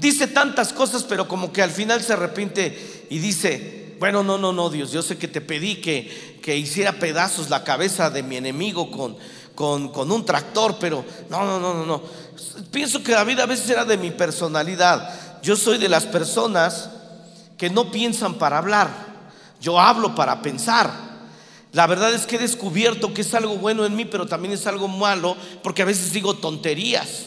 dice 0.00 0.26
tantas 0.26 0.72
cosas, 0.72 1.04
pero 1.04 1.28
como 1.28 1.52
que 1.52 1.62
al 1.62 1.70
final 1.70 2.02
se 2.02 2.12
arrepiente 2.12 3.06
y 3.10 3.18
dice, 3.18 3.96
bueno, 3.98 4.22
no, 4.22 4.38
no, 4.38 4.52
no, 4.52 4.70
Dios, 4.70 4.92
yo 4.92 5.02
sé 5.02 5.18
que 5.18 5.28
te 5.28 5.40
pedí 5.40 5.76
que, 5.76 6.38
que 6.42 6.56
hiciera 6.56 6.92
pedazos 6.92 7.50
la 7.50 7.64
cabeza 7.64 8.10
de 8.10 8.22
mi 8.22 8.36
enemigo 8.36 8.90
con, 8.90 9.16
con, 9.54 9.88
con, 9.88 10.12
un 10.12 10.24
tractor, 10.24 10.76
pero 10.78 11.04
no, 11.28 11.44
no, 11.44 11.58
no, 11.58 11.74
no, 11.74 11.86
no. 11.86 12.02
Pienso 12.70 13.02
que 13.02 13.12
David 13.12 13.40
a 13.40 13.46
veces 13.46 13.68
era 13.70 13.84
de 13.84 13.98
mi 13.98 14.10
personalidad. 14.10 15.40
Yo 15.42 15.56
soy 15.56 15.78
de 15.78 15.88
las 15.88 16.06
personas 16.06 16.90
que 17.56 17.70
no 17.70 17.90
piensan 17.90 18.34
para 18.34 18.58
hablar, 18.58 18.88
yo 19.60 19.80
hablo 19.80 20.14
para 20.14 20.42
pensar. 20.42 21.08
La 21.72 21.86
verdad 21.86 22.14
es 22.14 22.26
que 22.26 22.36
he 22.36 22.38
descubierto 22.38 23.12
que 23.12 23.20
es 23.22 23.34
algo 23.34 23.56
bueno 23.56 23.84
en 23.84 23.94
mí, 23.94 24.04
pero 24.04 24.26
también 24.26 24.54
es 24.54 24.66
algo 24.66 24.88
malo, 24.88 25.36
porque 25.62 25.82
a 25.82 25.86
veces 25.86 26.12
digo 26.12 26.34
tonterías. 26.34 27.26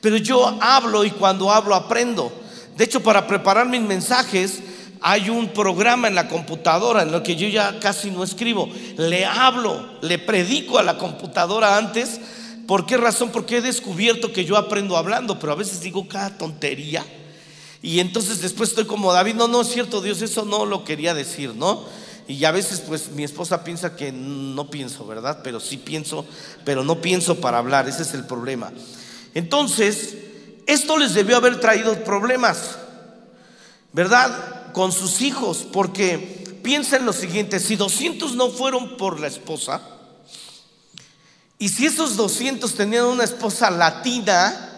Pero 0.00 0.16
yo 0.16 0.58
hablo 0.60 1.04
y 1.04 1.10
cuando 1.10 1.50
hablo 1.50 1.74
aprendo. 1.74 2.32
De 2.76 2.84
hecho, 2.84 3.02
para 3.02 3.26
preparar 3.26 3.66
mis 3.66 3.80
mensajes 3.80 4.60
hay 5.00 5.30
un 5.30 5.48
programa 5.48 6.08
en 6.08 6.14
la 6.14 6.28
computadora 6.28 7.02
en 7.02 7.12
lo 7.12 7.22
que 7.22 7.36
yo 7.36 7.48
ya 7.48 7.78
casi 7.80 8.10
no 8.10 8.24
escribo. 8.24 8.68
Le 8.96 9.24
hablo, 9.24 9.98
le 10.02 10.18
predico 10.18 10.78
a 10.78 10.82
la 10.82 10.98
computadora 10.98 11.76
antes. 11.76 12.20
¿Por 12.66 12.86
qué 12.86 12.96
razón? 12.96 13.30
Porque 13.30 13.58
he 13.58 13.62
descubierto 13.62 14.32
que 14.32 14.44
yo 14.44 14.56
aprendo 14.56 14.96
hablando, 14.96 15.38
pero 15.38 15.52
a 15.52 15.56
veces 15.56 15.80
digo 15.80 16.06
cada 16.08 16.36
tontería. 16.36 17.04
Y 17.80 18.00
entonces 18.00 18.40
después 18.40 18.70
estoy 18.70 18.86
como 18.86 19.12
David, 19.12 19.34
no, 19.34 19.48
no 19.48 19.60
es 19.60 19.68
cierto, 19.68 20.00
Dios, 20.00 20.20
eso 20.20 20.44
no 20.44 20.66
lo 20.66 20.84
quería 20.84 21.14
decir, 21.14 21.54
¿no? 21.54 21.84
Y 22.26 22.44
a 22.44 22.50
veces 22.50 22.80
pues 22.80 23.10
mi 23.12 23.24
esposa 23.24 23.64
piensa 23.64 23.96
que 23.96 24.12
no 24.12 24.68
pienso, 24.68 25.06
¿verdad? 25.06 25.40
Pero 25.42 25.60
sí 25.60 25.78
pienso, 25.78 26.26
pero 26.64 26.84
no 26.84 27.00
pienso 27.00 27.40
para 27.40 27.58
hablar, 27.58 27.88
ese 27.88 28.02
es 28.02 28.14
el 28.14 28.26
problema. 28.26 28.72
Entonces, 29.38 30.16
esto 30.66 30.98
les 30.98 31.14
debió 31.14 31.36
haber 31.36 31.60
traído 31.60 32.02
problemas, 32.02 32.76
¿verdad? 33.92 34.72
Con 34.72 34.90
sus 34.90 35.20
hijos, 35.20 35.64
porque 35.72 36.58
piensen 36.64 37.06
lo 37.06 37.12
siguiente, 37.12 37.60
si 37.60 37.76
200 37.76 38.34
no 38.34 38.50
fueron 38.50 38.96
por 38.96 39.20
la 39.20 39.28
esposa, 39.28 39.80
y 41.56 41.68
si 41.68 41.86
esos 41.86 42.16
200 42.16 42.74
tenían 42.74 43.04
una 43.04 43.22
esposa 43.22 43.70
latina, 43.70 44.72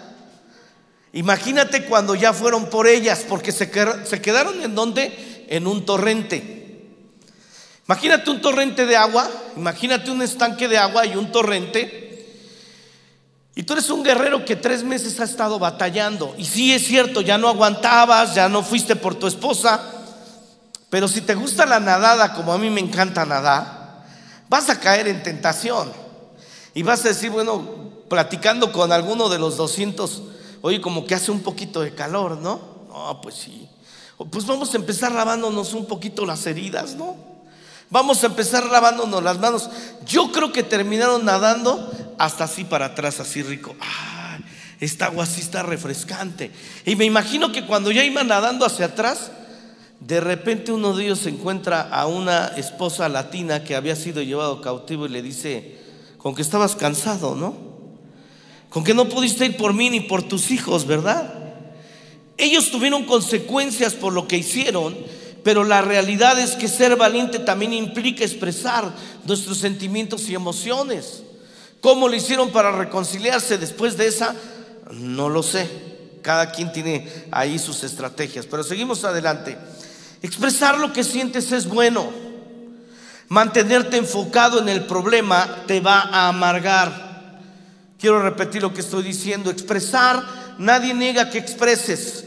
imagínate 1.14 1.86
cuando 1.86 2.14
ya 2.14 2.34
fueron 2.34 2.68
por 2.68 2.86
ellas, 2.86 3.24
porque 3.26 3.52
se, 3.52 3.70
quedaron 3.70 4.62
en 4.62 4.74
donde? 4.74 5.46
En 5.48 5.66
un 5.66 5.86
torrente. 5.86 6.84
Imagínate 7.88 8.30
un 8.30 8.42
torrente 8.42 8.84
de 8.84 8.96
agua, 8.96 9.26
imagínate 9.56 10.10
un 10.10 10.20
estanque 10.20 10.68
de 10.68 10.76
agua 10.76 11.06
y 11.06 11.16
un 11.16 11.32
torrente. 11.32 12.09
Y 13.60 13.62
tú 13.62 13.74
eres 13.74 13.90
un 13.90 14.02
guerrero 14.02 14.42
que 14.46 14.56
tres 14.56 14.82
meses 14.82 15.20
ha 15.20 15.24
estado 15.24 15.58
batallando. 15.58 16.34
Y 16.38 16.46
sí 16.46 16.72
es 16.72 16.86
cierto, 16.86 17.20
ya 17.20 17.36
no 17.36 17.46
aguantabas, 17.46 18.34
ya 18.34 18.48
no 18.48 18.62
fuiste 18.62 18.96
por 18.96 19.16
tu 19.16 19.26
esposa. 19.26 19.82
Pero 20.88 21.06
si 21.08 21.20
te 21.20 21.34
gusta 21.34 21.66
la 21.66 21.78
nadada, 21.78 22.32
como 22.32 22.54
a 22.54 22.58
mí 22.58 22.70
me 22.70 22.80
encanta 22.80 23.26
nadar, 23.26 24.02
vas 24.48 24.70
a 24.70 24.80
caer 24.80 25.08
en 25.08 25.22
tentación. 25.22 25.92
Y 26.72 26.82
vas 26.84 27.04
a 27.04 27.08
decir, 27.08 27.28
bueno, 27.28 27.62
platicando 28.08 28.72
con 28.72 28.92
alguno 28.92 29.28
de 29.28 29.38
los 29.38 29.58
200, 29.58 30.22
oye, 30.62 30.80
como 30.80 31.04
que 31.04 31.14
hace 31.14 31.30
un 31.30 31.40
poquito 31.40 31.82
de 31.82 31.94
calor, 31.94 32.38
¿no? 32.38 32.62
No, 32.88 33.20
pues 33.20 33.34
sí. 33.34 33.68
Pues 34.30 34.46
vamos 34.46 34.72
a 34.72 34.78
empezar 34.78 35.12
lavándonos 35.12 35.74
un 35.74 35.84
poquito 35.84 36.24
las 36.24 36.46
heridas, 36.46 36.94
¿no? 36.94 37.14
Vamos 37.90 38.22
a 38.22 38.28
empezar 38.28 38.66
lavándonos 38.66 39.22
las 39.22 39.38
manos. 39.40 39.68
Yo 40.06 40.30
creo 40.30 40.52
que 40.52 40.62
terminaron 40.62 41.24
nadando 41.24 41.92
hasta 42.18 42.44
así 42.44 42.62
para 42.62 42.86
atrás, 42.86 43.18
así 43.18 43.42
rico. 43.42 43.74
Ah, 43.80 44.38
esta 44.78 45.06
agua 45.06 45.26
sí 45.26 45.40
está 45.40 45.64
refrescante. 45.64 46.52
Y 46.86 46.94
me 46.94 47.04
imagino 47.04 47.50
que 47.50 47.66
cuando 47.66 47.90
ya 47.90 48.04
iban 48.04 48.28
nadando 48.28 48.64
hacia 48.64 48.86
atrás, 48.86 49.32
de 49.98 50.20
repente 50.20 50.70
uno 50.70 50.94
de 50.94 51.04
ellos 51.04 51.18
se 51.18 51.30
encuentra 51.30 51.82
a 51.82 52.06
una 52.06 52.52
esposa 52.56 53.08
latina 53.08 53.64
que 53.64 53.74
había 53.74 53.96
sido 53.96 54.22
llevado 54.22 54.60
cautivo 54.60 55.06
y 55.06 55.10
le 55.10 55.20
dice, 55.20 55.78
con 56.16 56.36
que 56.36 56.42
estabas 56.42 56.76
cansado, 56.76 57.34
¿no? 57.34 57.56
Con 58.68 58.84
que 58.84 58.94
no 58.94 59.08
pudiste 59.08 59.46
ir 59.46 59.56
por 59.56 59.74
mí 59.74 59.90
ni 59.90 60.00
por 60.00 60.22
tus 60.22 60.52
hijos, 60.52 60.86
¿verdad? 60.86 61.34
Ellos 62.36 62.70
tuvieron 62.70 63.04
consecuencias 63.04 63.94
por 63.94 64.12
lo 64.12 64.28
que 64.28 64.38
hicieron 64.38 64.96
pero 65.42 65.64
la 65.64 65.82
realidad 65.82 66.38
es 66.38 66.52
que 66.52 66.68
ser 66.68 66.96
valiente 66.96 67.38
también 67.38 67.72
implica 67.72 68.24
expresar 68.24 68.92
nuestros 69.24 69.58
sentimientos 69.58 70.28
y 70.28 70.34
emociones. 70.34 71.22
¿Cómo 71.80 72.08
lo 72.08 72.14
hicieron 72.14 72.50
para 72.50 72.72
reconciliarse 72.72 73.56
después 73.56 73.96
de 73.96 74.08
esa? 74.08 74.34
No 74.92 75.28
lo 75.28 75.42
sé. 75.42 75.68
Cada 76.22 76.52
quien 76.52 76.72
tiene 76.72 77.08
ahí 77.30 77.58
sus 77.58 77.82
estrategias. 77.84 78.44
Pero 78.44 78.62
seguimos 78.62 79.04
adelante. 79.04 79.56
Expresar 80.20 80.78
lo 80.78 80.92
que 80.92 81.04
sientes 81.04 81.50
es 81.52 81.66
bueno. 81.66 82.10
Mantenerte 83.28 83.96
enfocado 83.96 84.60
en 84.60 84.68
el 84.68 84.84
problema 84.84 85.62
te 85.66 85.80
va 85.80 86.00
a 86.00 86.28
amargar. 86.28 87.38
Quiero 87.98 88.20
repetir 88.22 88.60
lo 88.60 88.74
que 88.74 88.80
estoy 88.80 89.02
diciendo. 89.02 89.50
Expresar, 89.50 90.22
nadie 90.58 90.92
niega 90.92 91.30
que 91.30 91.38
expreses 91.38 92.24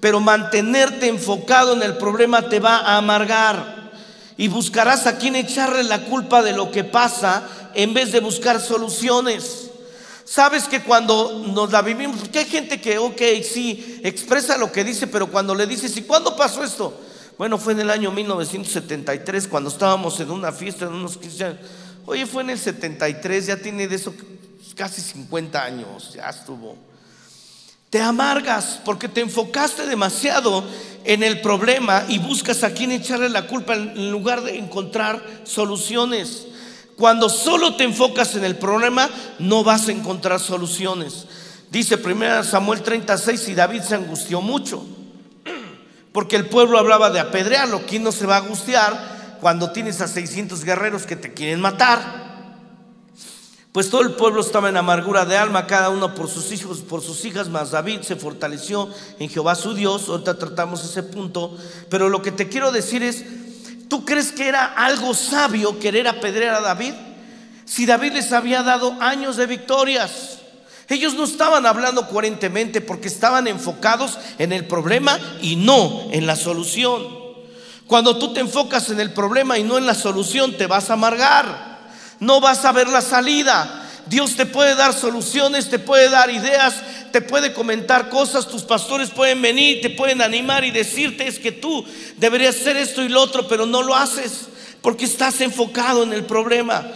pero 0.00 0.20
mantenerte 0.20 1.08
enfocado 1.08 1.72
en 1.74 1.82
el 1.82 1.96
problema 1.96 2.48
te 2.48 2.60
va 2.60 2.78
a 2.78 2.98
amargar 2.98 3.92
y 4.36 4.48
buscarás 4.48 5.06
a 5.06 5.18
quien 5.18 5.34
echarle 5.34 5.82
la 5.82 6.04
culpa 6.04 6.42
de 6.42 6.52
lo 6.52 6.70
que 6.70 6.84
pasa 6.84 7.48
en 7.74 7.92
vez 7.92 8.12
de 8.12 8.20
buscar 8.20 8.60
soluciones. 8.60 9.70
Sabes 10.24 10.64
que 10.64 10.82
cuando 10.82 11.44
nos 11.52 11.72
la 11.72 11.82
vivimos, 11.82 12.20
porque 12.20 12.40
hay 12.40 12.44
gente 12.44 12.80
que, 12.80 12.98
ok, 12.98 13.20
sí, 13.42 14.00
expresa 14.04 14.56
lo 14.56 14.70
que 14.70 14.84
dice, 14.84 15.06
pero 15.06 15.28
cuando 15.28 15.54
le 15.54 15.66
dices, 15.66 15.96
¿y 15.96 16.02
cuándo 16.02 16.36
pasó 16.36 16.62
esto? 16.62 17.00
Bueno, 17.38 17.56
fue 17.56 17.72
en 17.72 17.80
el 17.80 17.90
año 17.90 18.12
1973, 18.12 19.48
cuando 19.48 19.70
estábamos 19.70 20.20
en 20.20 20.30
una 20.30 20.52
fiesta, 20.52 20.84
en 20.84 20.92
unos 20.92 21.16
15 21.16 21.44
años. 21.44 21.58
Oye, 22.04 22.26
fue 22.26 22.42
en 22.42 22.50
el 22.50 22.58
73, 22.58 23.46
ya 23.46 23.56
tiene 23.56 23.88
de 23.88 23.96
eso 23.96 24.14
casi 24.76 25.00
50 25.00 25.62
años, 25.62 26.12
ya 26.14 26.28
estuvo. 26.28 26.87
Te 27.90 28.02
amargas 28.02 28.80
porque 28.84 29.08
te 29.08 29.22
enfocaste 29.22 29.86
demasiado 29.86 30.62
en 31.04 31.22
el 31.22 31.40
problema 31.40 32.04
y 32.08 32.18
buscas 32.18 32.62
a 32.62 32.74
quien 32.74 32.92
echarle 32.92 33.30
la 33.30 33.46
culpa 33.46 33.74
en 33.74 34.10
lugar 34.10 34.42
de 34.42 34.58
encontrar 34.58 35.24
soluciones. 35.44 36.46
Cuando 36.96 37.30
solo 37.30 37.76
te 37.76 37.84
enfocas 37.84 38.34
en 38.34 38.44
el 38.44 38.56
problema, 38.56 39.08
no 39.38 39.64
vas 39.64 39.88
a 39.88 39.92
encontrar 39.92 40.38
soluciones. 40.38 41.26
Dice 41.70 41.96
1 41.96 42.44
Samuel 42.44 42.82
36 42.82 43.48
y 43.48 43.54
David 43.54 43.82
se 43.82 43.94
angustió 43.94 44.42
mucho 44.42 44.84
porque 46.12 46.36
el 46.36 46.46
pueblo 46.46 46.78
hablaba 46.78 47.08
de 47.10 47.20
apedrearlo. 47.20 47.86
¿Quién 47.86 48.02
no 48.02 48.12
se 48.12 48.26
va 48.26 48.36
a 48.36 48.40
angustiar 48.40 49.36
cuando 49.40 49.70
tienes 49.70 50.00
a 50.02 50.08
600 50.08 50.64
guerreros 50.64 51.06
que 51.06 51.16
te 51.16 51.32
quieren 51.32 51.60
matar? 51.60 52.17
Pues 53.72 53.90
todo 53.90 54.00
el 54.00 54.12
pueblo 54.12 54.40
estaba 54.40 54.70
en 54.70 54.78
amargura 54.78 55.26
de 55.26 55.36
alma, 55.36 55.66
cada 55.66 55.90
uno 55.90 56.14
por 56.14 56.30
sus 56.30 56.52
hijos, 56.52 56.78
por 56.78 57.02
sus 57.02 57.24
hijas, 57.26 57.48
mas 57.48 57.72
David 57.72 58.00
se 58.00 58.16
fortaleció 58.16 58.88
en 59.18 59.28
Jehová 59.28 59.54
su 59.54 59.74
Dios. 59.74 60.08
Ahorita 60.08 60.38
tratamos 60.38 60.82
ese 60.84 61.02
punto. 61.02 61.56
Pero 61.90 62.08
lo 62.08 62.22
que 62.22 62.32
te 62.32 62.48
quiero 62.48 62.72
decir 62.72 63.02
es, 63.02 63.24
¿tú 63.88 64.06
crees 64.06 64.32
que 64.32 64.48
era 64.48 64.64
algo 64.64 65.12
sabio 65.12 65.78
querer 65.78 66.08
apedrear 66.08 66.54
a 66.54 66.60
David? 66.60 66.94
Si 67.66 67.84
David 67.84 68.14
les 68.14 68.32
había 68.32 68.62
dado 68.62 68.96
años 69.00 69.36
de 69.36 69.46
victorias. 69.46 70.38
Ellos 70.88 71.12
no 71.12 71.24
estaban 71.24 71.66
hablando 71.66 72.08
coherentemente 72.08 72.80
porque 72.80 73.08
estaban 73.08 73.46
enfocados 73.46 74.18
en 74.38 74.54
el 74.54 74.66
problema 74.66 75.20
y 75.42 75.56
no 75.56 76.08
en 76.10 76.26
la 76.26 76.36
solución. 76.36 77.06
Cuando 77.86 78.18
tú 78.18 78.32
te 78.32 78.40
enfocas 78.40 78.88
en 78.88 78.98
el 78.98 79.12
problema 79.12 79.58
y 79.58 79.64
no 79.64 79.76
en 79.76 79.84
la 79.84 79.94
solución, 79.94 80.56
te 80.56 80.66
vas 80.66 80.88
a 80.88 80.94
amargar 80.94 81.67
no 82.20 82.40
vas 82.40 82.64
a 82.64 82.72
ver 82.72 82.88
la 82.88 83.00
salida. 83.00 83.84
Dios 84.06 84.36
te 84.36 84.46
puede 84.46 84.74
dar 84.74 84.94
soluciones, 84.94 85.68
te 85.68 85.78
puede 85.78 86.08
dar 86.08 86.30
ideas, 86.30 86.74
te 87.12 87.20
puede 87.20 87.52
comentar 87.52 88.08
cosas, 88.08 88.48
tus 88.48 88.62
pastores 88.62 89.10
pueden 89.10 89.42
venir, 89.42 89.82
te 89.82 89.90
pueden 89.90 90.22
animar 90.22 90.64
y 90.64 90.70
decirte 90.70 91.26
es 91.26 91.38
que 91.38 91.52
tú 91.52 91.84
deberías 92.16 92.56
hacer 92.56 92.76
esto 92.76 93.02
y 93.02 93.08
lo 93.08 93.20
otro, 93.20 93.46
pero 93.48 93.66
no 93.66 93.82
lo 93.82 93.94
haces 93.94 94.48
porque 94.80 95.04
estás 95.04 95.40
enfocado 95.40 96.02
en 96.02 96.12
el 96.12 96.24
problema. 96.24 96.86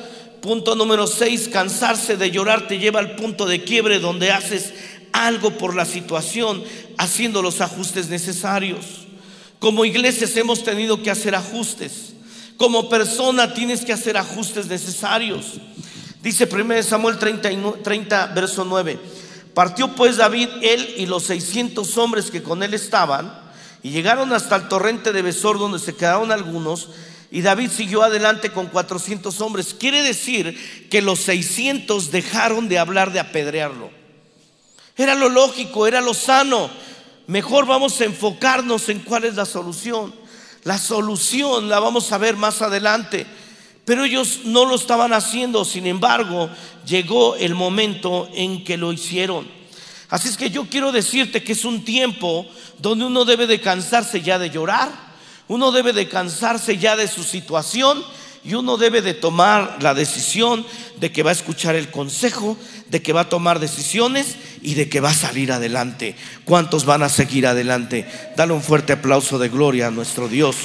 Punto 0.41 0.75
número 0.75 1.07
6, 1.07 1.49
cansarse 1.53 2.17
de 2.17 2.31
llorar 2.31 2.67
te 2.67 2.79
lleva 2.79 3.01
al 3.01 3.17
punto 3.17 3.47
de 3.47 3.63
quiebre 3.63 4.01
donde 4.01 4.33
haces 4.33 4.73
algo 5.13 5.57
por 5.59 5.77
la 5.77 5.85
situación, 5.85 6.65
haciendo 6.99 7.43
los 7.43 7.61
ajustes 7.61 8.09
necesarios. 8.09 9.07
Como 9.59 9.85
iglesias 9.85 10.37
hemos 10.37 10.65
tenido 10.65 11.03
que 11.03 11.11
hacer 11.11 11.35
ajustes. 11.35 12.15
Como 12.63 12.89
persona 12.89 13.55
tienes 13.55 13.85
que 13.85 13.93
hacer 13.93 14.17
ajustes 14.17 14.69
necesarios. 14.69 15.55
Dice 16.23 16.49
1 16.49 16.85
Samuel 16.85 17.19
30, 17.19 17.83
30, 17.83 18.27
verso 18.27 18.65
9. 18.65 19.01
Partió 19.53 19.97
pues 19.97 20.19
David, 20.19 20.49
él 20.63 20.95
y 20.97 21.07
los 21.07 21.25
600 21.25 21.99
hombres 21.99 22.31
que 22.31 22.45
con 22.45 22.63
él 22.63 22.73
estaban, 22.73 23.37
y 23.83 23.91
llegaron 23.91 24.33
hasta 24.33 24.55
el 24.55 24.69
torrente 24.69 25.11
de 25.13 25.23
Besor, 25.23 25.59
donde 25.59 25.81
se 25.81 25.97
quedaron 25.97 26.31
algunos, 26.31 26.91
y 27.33 27.43
David 27.43 27.69
siguió 27.69 28.05
adelante 28.05 28.53
con 28.53 28.69
400 28.69 29.41
hombres. 29.41 29.75
Quiere 29.75 30.03
decir 30.03 30.89
que 30.89 31.03
los 31.03 31.19
600 31.19 32.13
dejaron 32.13 32.69
de 32.69 32.79
hablar 32.79 33.13
de 33.13 33.19
apedrearlo. 33.19 33.91
Era 34.97 35.17
lo 35.17 35.29
lógico, 35.29 35.89
era 35.89 36.01
lo 36.01 36.15
sano. 36.15 36.71
Mejor 37.27 37.67
vamos 37.67 38.01
a 38.01 38.05
enfocarnos 38.05 38.89
en 38.89 39.01
cuál 39.01 39.25
es 39.25 39.35
la 39.35 39.47
solución. 39.47 40.22
La 40.65 40.79
solución 40.79 41.69
la 41.69 41.81
vamos 41.81 42.13
a 42.13 42.19
ver 42.19 42.37
más 42.37 42.63
adelante. 42.63 43.27
Pero 43.85 44.05
ellos 44.05 44.41
no 44.45 44.65
lo 44.65 44.77
estaban 44.77 45.13
haciendo, 45.13 45.65
sin 45.65 45.87
embargo, 45.87 46.49
llegó 46.87 47.35
el 47.35 47.55
momento 47.55 48.29
en 48.33 48.63
que 48.63 48.77
lo 48.77 48.93
hicieron. 48.93 49.49
Así 50.09 50.29
es 50.29 50.37
que 50.37 50.51
yo 50.51 50.69
quiero 50.69 50.93
decirte 50.93 51.43
que 51.43 51.53
es 51.53 51.65
un 51.65 51.85
tiempo 51.85 52.47
donde 52.79 53.07
uno 53.07 53.25
debe 53.25 53.47
de 53.47 53.61
cansarse 53.61 54.21
ya 54.21 54.39
de 54.39 54.51
llorar, 54.51 54.91
uno 55.49 55.73
debe 55.73 55.93
de 55.93 56.09
cansarse 56.09 56.79
ya 56.79 56.95
de 56.95 57.09
su 57.09 57.25
situación 57.25 58.05
y 58.45 58.55
uno 58.55 58.77
debe 58.77 59.03
de 59.03 59.15
tomar 59.15 59.79
la 59.81 59.95
decisión 59.95 60.67
de 60.99 61.13
que 61.13 61.23
va 61.23 61.31
a 61.31 61.35
escuchar 61.35 61.77
el 61.77 61.91
consejo, 61.91 62.57
de 62.89 63.01
que 63.01 63.13
va 63.13 63.23
a 63.23 63.29
tomar 63.29 63.61
decisiones 63.61 64.37
y 64.63 64.75
de 64.75 64.89
que 64.89 65.01
va 65.01 65.11
a 65.11 65.15
salir 65.15 65.53
adelante. 65.53 66.17
¿Cuántos 66.45 66.85
van 66.85 67.03
a 67.03 67.09
seguir 67.09 67.47
adelante? 67.47 68.07
Dale 68.37 68.53
un 68.53 68.63
fuerte 68.63 68.95
aplauso 68.95 69.39
de 69.39 69.49
gloria 69.49 69.89
a 69.89 69.91
nuestro 69.91 70.29
Dios. 70.29 70.57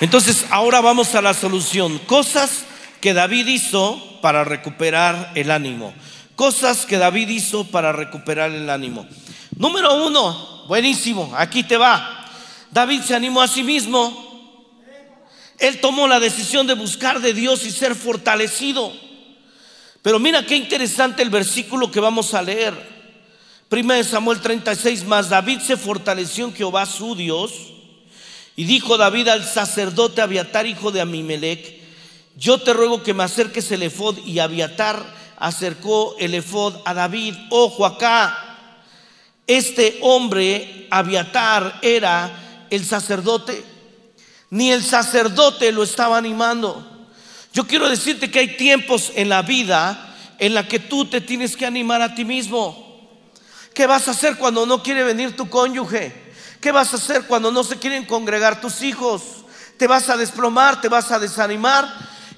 Entonces, 0.00 0.44
ahora 0.50 0.82
vamos 0.82 1.14
a 1.14 1.22
la 1.22 1.32
solución. 1.32 1.98
Cosas 2.00 2.64
que 3.00 3.14
David 3.14 3.46
hizo 3.46 4.20
para 4.20 4.44
recuperar 4.44 5.32
el 5.34 5.50
ánimo. 5.50 5.94
Cosas 6.34 6.84
que 6.84 6.98
David 6.98 7.30
hizo 7.30 7.64
para 7.64 7.92
recuperar 7.92 8.50
el 8.50 8.68
ánimo. 8.68 9.06
Número 9.56 10.06
uno, 10.06 10.64
buenísimo, 10.68 11.32
aquí 11.34 11.62
te 11.62 11.78
va. 11.78 12.25
David 12.70 13.02
se 13.02 13.14
animó 13.14 13.42
a 13.42 13.48
sí 13.48 13.62
mismo. 13.62 14.24
Él 15.58 15.80
tomó 15.80 16.06
la 16.06 16.20
decisión 16.20 16.66
de 16.66 16.74
buscar 16.74 17.20
de 17.20 17.32
Dios 17.32 17.64
y 17.64 17.70
ser 17.70 17.94
fortalecido. 17.94 18.92
Pero 20.02 20.18
mira 20.18 20.44
qué 20.44 20.56
interesante 20.56 21.22
el 21.22 21.30
versículo 21.30 21.90
que 21.90 22.00
vamos 22.00 22.34
a 22.34 22.42
leer. 22.42 22.74
Primera 23.68 23.98
de 23.98 24.04
Samuel 24.04 24.40
36 24.40 25.04
más, 25.04 25.28
David 25.28 25.60
se 25.60 25.76
fortaleció 25.76 26.46
en 26.46 26.54
Jehová 26.54 26.86
su 26.86 27.16
Dios 27.16 27.52
y 28.54 28.64
dijo 28.64 28.96
David 28.96 29.28
al 29.28 29.44
sacerdote 29.44 30.22
Abiatar, 30.22 30.66
hijo 30.66 30.90
de 30.90 31.00
Amimelech, 31.00 31.80
yo 32.36 32.58
te 32.58 32.72
ruego 32.72 33.02
que 33.02 33.14
me 33.14 33.24
acerques 33.24 33.70
el 33.72 33.82
efod. 33.82 34.18
Y 34.24 34.38
Abiatar 34.38 35.04
acercó 35.38 36.16
el 36.18 36.34
efod 36.34 36.74
a 36.84 36.94
David. 36.94 37.34
Ojo 37.50 37.84
acá, 37.84 38.58
este 39.46 39.98
hombre, 40.02 40.86
Abiatar, 40.90 41.80
era 41.82 42.45
el 42.70 42.84
sacerdote. 42.84 43.64
Ni 44.50 44.72
el 44.72 44.82
sacerdote 44.84 45.72
lo 45.72 45.82
estaba 45.82 46.16
animando. 46.16 47.08
Yo 47.52 47.66
quiero 47.66 47.88
decirte 47.88 48.30
que 48.30 48.40
hay 48.40 48.56
tiempos 48.56 49.12
en 49.14 49.28
la 49.28 49.42
vida 49.42 50.14
en 50.38 50.54
la 50.54 50.68
que 50.68 50.78
tú 50.78 51.06
te 51.06 51.20
tienes 51.20 51.56
que 51.56 51.66
animar 51.66 52.02
a 52.02 52.14
ti 52.14 52.24
mismo. 52.24 52.84
¿Qué 53.74 53.86
vas 53.86 54.08
a 54.08 54.12
hacer 54.12 54.36
cuando 54.36 54.66
no 54.66 54.82
quiere 54.82 55.04
venir 55.04 55.36
tu 55.36 55.48
cónyuge? 55.48 56.26
¿Qué 56.60 56.72
vas 56.72 56.92
a 56.92 56.96
hacer 56.96 57.26
cuando 57.26 57.50
no 57.50 57.64
se 57.64 57.78
quieren 57.78 58.04
congregar 58.04 58.60
tus 58.60 58.82
hijos? 58.82 59.22
¿Te 59.78 59.86
vas 59.86 60.08
a 60.08 60.16
desplomar? 60.16 60.80
¿Te 60.80 60.88
vas 60.88 61.10
a 61.12 61.18
desanimar? 61.18 61.92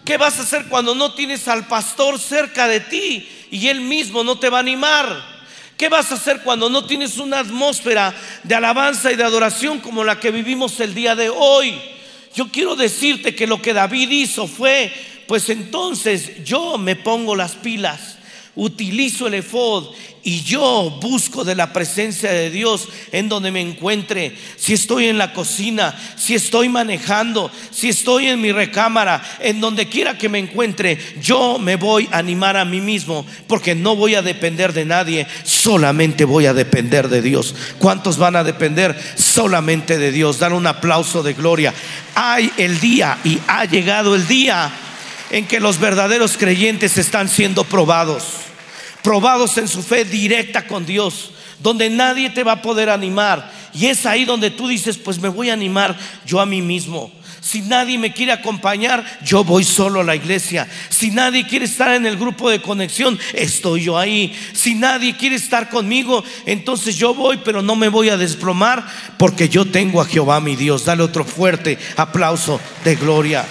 ¿Qué 0.05 0.17
vas 0.17 0.39
a 0.39 0.43
hacer 0.43 0.69
cuando 0.69 0.95
no 0.95 1.15
tienes 1.15 1.47
al 1.49 1.67
pastor 1.67 2.19
cerca 2.19 2.67
de 2.67 2.81
ti 2.81 3.29
y 3.51 3.69
él 3.69 3.81
mismo 3.81 4.25
no 4.25 4.39
te 4.39 4.49
va 4.49 4.59
a 4.59 4.61
animar? 4.61 5.38
¿Qué 5.79 5.89
vas 5.89 6.11
a 6.11 6.17
hacer 6.17 6.43
cuando 6.43 6.69
no 6.69 6.85
tienes 6.85 7.17
una 7.19 7.39
atmósfera 7.39 8.15
de 8.43 8.55
alabanza 8.55 9.13
y 9.13 9.17
de 9.17 9.23
adoración 9.23 9.79
como 9.79 10.05
la 10.05 10.21
que 10.21 10.33
vivimos 10.33 10.79
el 10.81 10.93
día 10.93 11.15
de 11.15 11.31
hoy? 11.31 11.81
Yo 12.35 12.49
quiero 12.49 12.77
decirte 12.77 13.35
que 13.35 13.47
lo 13.47 13.63
que 13.63 13.73
David 13.73 14.11
hizo 14.11 14.47
fue, 14.47 14.93
pues 15.27 15.49
entonces 15.49 16.45
yo 16.45 16.77
me 16.77 16.97
pongo 16.97 17.35
las 17.37 17.55
pilas 17.55 18.19
utilizo 18.59 19.29
el 19.29 19.35
efod 19.35 19.95
y 20.29 20.43
yo 20.43 20.99
busco 21.01 21.43
de 21.43 21.55
la 21.55 21.73
presencia 21.73 22.31
de 22.31 22.51
Dios 22.51 22.87
en 23.13 23.31
donde 23.31 23.51
me 23.51 23.63
encuentre. 23.63 24.37
Si 24.59 24.75
estoy 24.75 25.07
en 25.07 25.17
la 25.17 25.33
cocina, 25.33 25.99
si 26.19 26.35
estoy 26.35 26.69
manejando, 26.69 27.51
si 27.71 27.89
estoy 27.89 28.27
en 28.27 28.43
mi 28.43 28.53
recámara, 28.53 29.23
en 29.41 29.59
donde 29.59 29.89
quiera 29.89 30.19
que 30.19 30.29
me 30.29 30.39
encuentre, 30.39 30.99
yo 31.23 31.59
me 31.59 31.77
voy 31.77 32.11
a 32.13 32.19
animar 32.19 32.59
a 32.59 32.67
mí 32.67 32.83
mismo 32.83 33.25
porque 33.47 33.75
no 33.75 33.97
voy 33.97 34.17
a 34.17 34.21
depender 34.21 34.75
de 34.75 34.85
nadie, 34.85 35.27
solamente 35.45 36.27
voy 36.27 36.45
a 36.45 36.53
depender 36.53 37.09
de 37.09 37.23
Dios. 37.23 37.55
¿Cuántos 37.79 38.19
van 38.19 38.37
a 38.37 38.45
depender? 38.45 39.01
Solamente 39.17 39.97
de 39.97 40.13
Dios. 40.13 40.39
Dar 40.39 40.53
un 40.53 40.67
aplauso 40.67 41.23
de 41.23 41.33
gloria. 41.33 41.73
Hay 42.15 42.53
el 42.59 42.81
día 42.81 43.17
y 43.25 43.39
ha 43.47 43.65
llegado 43.65 44.15
el 44.15 44.29
día 44.29 44.71
en 45.31 45.47
que 45.47 45.59
los 45.59 45.81
verdaderos 45.81 46.37
creyentes 46.37 46.99
están 46.99 47.31
siendo 47.31 47.65
probados 47.65 48.48
probados 49.09 49.57
en 49.57 49.69
su 49.69 49.83
fe 49.83 50.05
directa 50.05 50.67
con 50.67 50.85
Dios, 50.85 51.31
donde 51.61 51.89
nadie 51.89 52.29
te 52.29 52.45
va 52.45 52.53
a 52.53 52.61
poder 52.61 52.91
animar. 52.91 53.51
Y 53.73 53.87
es 53.87 54.05
ahí 54.05 54.27
donde 54.27 54.51
tú 54.51 54.69
dices, 54.69 54.99
pues 54.99 55.19
me 55.19 55.31
voy 55.31 55.49
a 55.49 55.55
animar 55.55 55.97
yo 56.27 56.41
a 56.41 56.45
mí 56.45 56.61
mismo. 56.61 57.11
Si 57.41 57.63
nadie 57.63 57.97
me 57.97 58.13
quiere 58.13 58.33
acompañar, 58.33 59.03
yo 59.25 59.45
voy 59.45 59.65
solo 59.65 60.01
a 60.01 60.05
la 60.05 60.15
iglesia. 60.15 60.69
Si 60.91 61.11
nadie 61.11 61.47
quiere 61.47 61.65
estar 61.65 61.95
en 61.95 62.05
el 62.05 62.19
grupo 62.19 62.51
de 62.51 62.61
conexión, 62.61 63.19
estoy 63.33 63.85
yo 63.85 63.97
ahí. 63.97 64.39
Si 64.53 64.75
nadie 64.75 65.17
quiere 65.17 65.37
estar 65.37 65.71
conmigo, 65.71 66.23
entonces 66.45 66.95
yo 66.97 67.15
voy, 67.15 67.39
pero 67.43 67.63
no 67.63 67.77
me 67.77 67.89
voy 67.89 68.11
a 68.11 68.19
desplomar 68.19 68.87
porque 69.17 69.49
yo 69.49 69.65
tengo 69.65 70.03
a 70.03 70.05
Jehová 70.05 70.39
mi 70.41 70.55
Dios. 70.55 70.85
Dale 70.85 71.03
otro 71.03 71.25
fuerte 71.25 71.79
aplauso 71.97 72.61
de 72.85 72.95
gloria. 72.95 73.47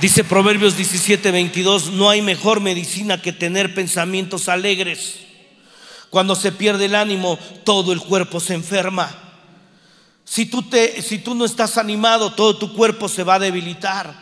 Dice 0.00 0.24
Proverbios 0.24 0.78
17, 0.78 1.30
22, 1.30 1.90
no 1.90 2.08
hay 2.08 2.22
mejor 2.22 2.60
medicina 2.60 3.20
que 3.20 3.34
tener 3.34 3.74
pensamientos 3.74 4.48
alegres. 4.48 5.16
Cuando 6.08 6.34
se 6.34 6.52
pierde 6.52 6.86
el 6.86 6.94
ánimo, 6.94 7.38
todo 7.64 7.92
el 7.92 8.00
cuerpo 8.00 8.40
se 8.40 8.54
enferma. 8.54 9.14
Si 10.24 10.46
tú, 10.46 10.62
te, 10.62 11.02
si 11.02 11.18
tú 11.18 11.34
no 11.34 11.44
estás 11.44 11.76
animado, 11.76 12.32
todo 12.32 12.56
tu 12.56 12.72
cuerpo 12.72 13.10
se 13.10 13.24
va 13.24 13.34
a 13.34 13.40
debilitar. 13.40 14.14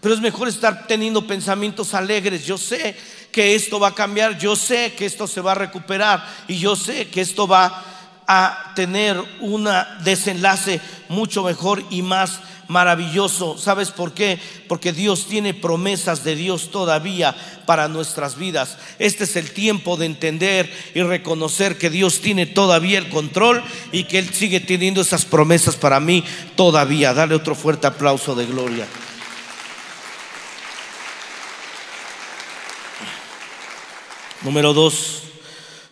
Pero 0.00 0.14
es 0.14 0.22
mejor 0.22 0.48
estar 0.48 0.86
teniendo 0.86 1.26
pensamientos 1.26 1.92
alegres. 1.92 2.46
Yo 2.46 2.56
sé 2.56 2.96
que 3.30 3.54
esto 3.54 3.78
va 3.78 3.88
a 3.88 3.94
cambiar, 3.94 4.38
yo 4.38 4.56
sé 4.56 4.94
que 4.96 5.04
esto 5.04 5.26
se 5.26 5.42
va 5.42 5.52
a 5.52 5.56
recuperar 5.56 6.26
y 6.48 6.56
yo 6.56 6.76
sé 6.76 7.08
que 7.08 7.20
esto 7.20 7.46
va 7.46 7.95
a 8.26 8.72
tener 8.74 9.22
un 9.40 9.68
desenlace 10.02 10.80
mucho 11.08 11.44
mejor 11.44 11.82
y 11.90 12.02
más 12.02 12.40
maravilloso. 12.68 13.58
¿Sabes 13.58 13.90
por 13.90 14.12
qué? 14.12 14.38
Porque 14.68 14.92
Dios 14.92 15.26
tiene 15.26 15.54
promesas 15.54 16.24
de 16.24 16.36
Dios 16.36 16.70
todavía 16.70 17.34
para 17.64 17.88
nuestras 17.88 18.36
vidas. 18.36 18.76
Este 18.98 19.24
es 19.24 19.36
el 19.36 19.50
tiempo 19.50 19.96
de 19.96 20.06
entender 20.06 20.72
y 20.94 21.02
reconocer 21.02 21.78
que 21.78 21.90
Dios 21.90 22.20
tiene 22.20 22.46
todavía 22.46 22.98
el 22.98 23.08
control 23.08 23.62
y 23.92 24.04
que 24.04 24.18
Él 24.18 24.32
sigue 24.32 24.60
teniendo 24.60 25.00
esas 25.00 25.24
promesas 25.24 25.76
para 25.76 26.00
mí 26.00 26.24
todavía. 26.56 27.14
Dale 27.14 27.34
otro 27.34 27.54
fuerte 27.54 27.86
aplauso 27.86 28.34
de 28.34 28.46
gloria. 28.46 28.86
Número 34.42 34.74
dos, 34.74 35.22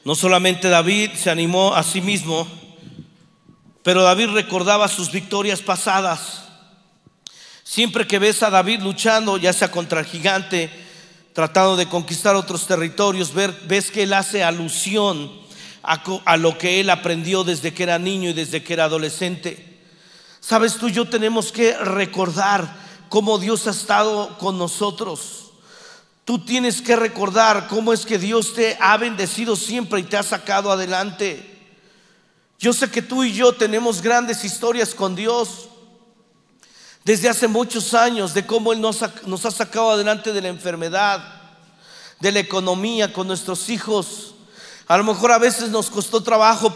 no 0.05 0.15
solamente 0.15 0.69
David 0.69 1.13
se 1.15 1.31
animó 1.31 1.75
a 1.75 1.83
sí 1.83 2.01
mismo, 2.01 2.47
pero 3.83 4.03
David 4.03 4.31
recordaba 4.31 4.89
sus 4.89 5.11
victorias 5.11 5.61
pasadas. 5.61 6.45
Siempre 7.63 8.07
que 8.07 8.19
ves 8.19 8.43
a 8.43 8.51
David 8.51 8.81
luchando, 8.81 9.37
ya 9.39 9.53
sea 9.53 9.71
contra 9.71 10.01
el 10.01 10.07
gigante, 10.07 10.71
tratando 11.33 11.77
de 11.77 11.89
conquistar 11.89 12.37
otros 12.37 12.67
territorios, 12.67 13.33
ves 13.35 13.91
que 13.91 14.05
él 14.05 14.13
hace 14.13 14.45
alusión 14.45 15.31
a, 15.83 16.37
lo 16.37 16.57
que 16.57 16.81
él 16.81 16.91
aprendió 16.91 17.45
desde 17.45 17.75
que 17.75 17.83
era 17.83 17.99
niño 17.99 18.31
y 18.31 18.35
desde 18.35 18.63
que 18.63 18.73
era 18.73 18.85
adolescente. 18.85 19.81
Sabes 20.41 20.77
tú, 20.77 20.89
yo 20.89 21.09
tenemos 21.09 21.53
que 21.53 21.77
recordar 21.77 22.77
cómo 23.09 23.39
Dios 23.39 23.67
ha 23.67 23.71
estado 23.71 24.39
con 24.39 24.59
nosotros. 24.59 25.44
Tú 26.25 26.39
tienes 26.39 26.81
que 26.81 26.97
recordar 26.97 27.67
cómo 27.69 27.93
es 27.93 28.07
que 28.07 28.19
Dios 28.19 28.55
te 28.55 28.79
ha 28.81 28.97
bendecido 28.97 29.57
siempre 29.57 30.01
y 30.01 30.05
te 30.05 30.17
ha 30.17 30.23
sacado 30.23 30.73
adelante. 30.73 31.51
Yo 32.59 32.73
sé 32.73 32.91
que 32.91 33.03
tú 33.03 33.25
y 33.25 33.33
yo 33.33 33.53
tenemos 33.53 34.01
grandes 34.01 34.45
historias 34.45 34.95
con 34.95 35.15
Dios 35.15 35.69
desde 37.05 37.29
hace 37.29 37.47
muchos 37.47 37.93
años 37.93 38.33
de 38.33 38.47
cómo 38.47 38.73
Él 38.73 38.81
nos 38.81 39.03
ha, 39.03 39.51
sacado 39.51 39.91
adelante 39.91 40.33
de 40.33 40.41
la 40.41 40.49
enfermedad, 40.49 41.23
de 42.21 42.33
la 42.33 42.41
economía 42.41 43.13
con 43.13 43.27
nuestros 43.27 43.69
hijos, 43.69 44.35
A 44.87 44.97
lo 44.97 45.05
mejor 45.05 45.33
a 45.33 45.39
veces 45.39 45.69
nos 45.71 45.91
costó 45.91 46.23
trabajo 46.23 46.75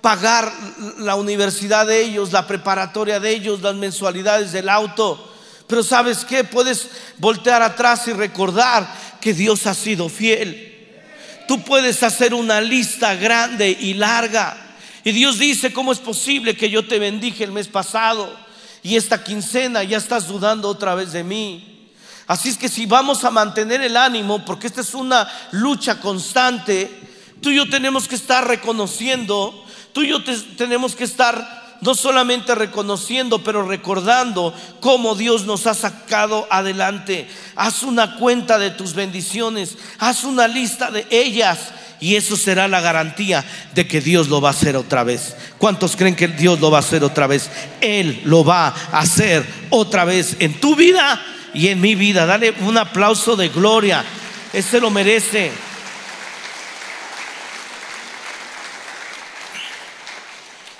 pagar 0.00 0.50
la 0.98 1.16
universidad 1.16 1.86
de 1.86 2.02
ellos, 2.02 2.32
la 2.32 2.46
preparatoria 2.46 3.20
de 3.20 3.30
ellos, 3.30 3.60
las 3.60 3.74
mensualidades 3.74 4.52
del 4.52 4.68
auto. 4.68 5.35
Pero 5.66 5.82
sabes 5.82 6.24
qué, 6.24 6.44
puedes 6.44 6.88
voltear 7.18 7.62
atrás 7.62 8.06
y 8.08 8.12
recordar 8.12 8.86
que 9.20 9.34
Dios 9.34 9.66
ha 9.66 9.74
sido 9.74 10.08
fiel. 10.08 10.74
Tú 11.48 11.62
puedes 11.62 12.02
hacer 12.02 12.34
una 12.34 12.60
lista 12.60 13.14
grande 13.14 13.76
y 13.80 13.94
larga. 13.94 14.56
Y 15.04 15.12
Dios 15.12 15.38
dice, 15.38 15.72
¿cómo 15.72 15.92
es 15.92 15.98
posible 15.98 16.56
que 16.56 16.70
yo 16.70 16.86
te 16.86 16.98
bendije 16.98 17.44
el 17.44 17.52
mes 17.52 17.68
pasado 17.68 18.36
y 18.82 18.96
esta 18.96 19.22
quincena 19.22 19.84
ya 19.84 19.98
estás 19.98 20.26
dudando 20.26 20.68
otra 20.68 20.94
vez 20.94 21.12
de 21.12 21.22
mí? 21.22 21.90
Así 22.26 22.48
es 22.48 22.58
que 22.58 22.68
si 22.68 22.86
vamos 22.86 23.22
a 23.24 23.30
mantener 23.30 23.80
el 23.82 23.96
ánimo, 23.96 24.44
porque 24.44 24.66
esta 24.66 24.80
es 24.80 24.94
una 24.94 25.28
lucha 25.52 26.00
constante, 26.00 26.90
tú 27.40 27.50
y 27.50 27.56
yo 27.56 27.70
tenemos 27.70 28.08
que 28.08 28.16
estar 28.16 28.46
reconociendo, 28.48 29.64
tú 29.92 30.02
y 30.02 30.08
yo 30.08 30.24
tenemos 30.56 30.96
que 30.96 31.04
estar 31.04 31.55
no 31.80 31.94
solamente 31.94 32.54
reconociendo, 32.54 33.42
pero 33.42 33.66
recordando 33.66 34.54
cómo 34.80 35.14
Dios 35.14 35.44
nos 35.44 35.66
ha 35.66 35.74
sacado 35.74 36.46
adelante. 36.50 37.28
Haz 37.54 37.82
una 37.82 38.16
cuenta 38.16 38.58
de 38.58 38.70
tus 38.70 38.94
bendiciones, 38.94 39.76
haz 39.98 40.24
una 40.24 40.48
lista 40.48 40.90
de 40.90 41.06
ellas. 41.10 41.58
Y 41.98 42.16
eso 42.16 42.36
será 42.36 42.68
la 42.68 42.82
garantía 42.82 43.42
de 43.74 43.88
que 43.88 44.02
Dios 44.02 44.28
lo 44.28 44.42
va 44.42 44.50
a 44.50 44.52
hacer 44.52 44.76
otra 44.76 45.02
vez. 45.02 45.34
¿Cuántos 45.56 45.96
creen 45.96 46.14
que 46.14 46.28
Dios 46.28 46.60
lo 46.60 46.70
va 46.70 46.78
a 46.78 46.80
hacer 46.80 47.02
otra 47.02 47.26
vez? 47.26 47.50
Él 47.80 48.20
lo 48.24 48.44
va 48.44 48.68
a 48.68 48.98
hacer 48.98 49.46
otra 49.70 50.04
vez 50.04 50.36
en 50.38 50.60
tu 50.60 50.76
vida 50.76 51.24
y 51.54 51.68
en 51.68 51.80
mi 51.80 51.94
vida. 51.94 52.26
Dale 52.26 52.52
un 52.60 52.76
aplauso 52.76 53.34
de 53.34 53.48
gloria. 53.48 54.04
Ese 54.52 54.78
lo 54.78 54.90
merece. 54.90 55.52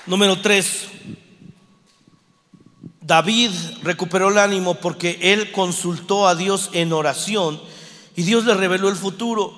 Número 0.07 0.39
tres, 0.39 0.87
David 3.01 3.51
recuperó 3.83 4.29
el 4.29 4.37
ánimo 4.37 4.75
porque 4.75 5.19
él 5.21 5.51
consultó 5.51 6.29
a 6.29 6.35
Dios 6.35 6.69
en 6.71 6.93
oración 6.93 7.61
y 8.15 8.23
Dios 8.23 8.45
le 8.45 8.53
reveló 8.53 8.87
el 8.87 8.95
futuro. 8.95 9.53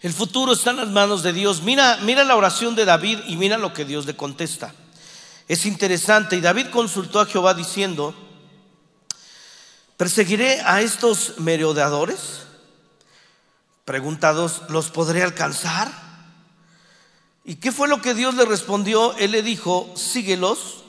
El 0.00 0.12
futuro 0.12 0.54
está 0.54 0.70
en 0.70 0.78
las 0.78 0.88
manos 0.88 1.22
de 1.22 1.32
Dios. 1.32 1.62
Mira, 1.62 1.98
mira 2.02 2.24
la 2.24 2.34
oración 2.34 2.74
de 2.74 2.84
David 2.84 3.20
y 3.28 3.36
mira 3.36 3.58
lo 3.58 3.72
que 3.72 3.84
Dios 3.84 4.06
le 4.06 4.16
contesta. 4.16 4.74
Es 5.46 5.64
interesante. 5.64 6.34
Y 6.34 6.40
David 6.40 6.70
consultó 6.70 7.20
a 7.20 7.26
Jehová 7.26 7.54
diciendo, 7.54 8.12
¿perseguiré 9.96 10.62
a 10.62 10.80
estos 10.80 11.38
merodeadores? 11.38 12.42
Preguntados, 13.84 14.62
¿los 14.68 14.90
podré 14.90 15.22
alcanzar? 15.22 16.07
¿Y 17.48 17.54
qué 17.56 17.72
fue 17.72 17.88
lo 17.88 18.02
que 18.02 18.12
Dios 18.12 18.34
le 18.34 18.44
respondió? 18.44 19.16
Él 19.16 19.30
le 19.30 19.42
dijo, 19.42 19.90
síguelos, 19.96 20.84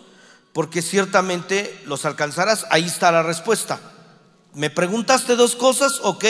porque 0.51 0.81
ciertamente 0.81 1.81
los 1.85 2.03
alcanzarás. 2.03 2.65
Ahí 2.69 2.83
está 2.83 3.13
la 3.13 3.23
respuesta. 3.23 3.79
Me 4.53 4.69
preguntaste 4.69 5.37
dos 5.37 5.55
cosas, 5.55 6.01
ok, 6.03 6.25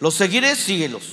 los 0.00 0.12
seguiré, 0.12 0.54
síguelos. 0.54 1.04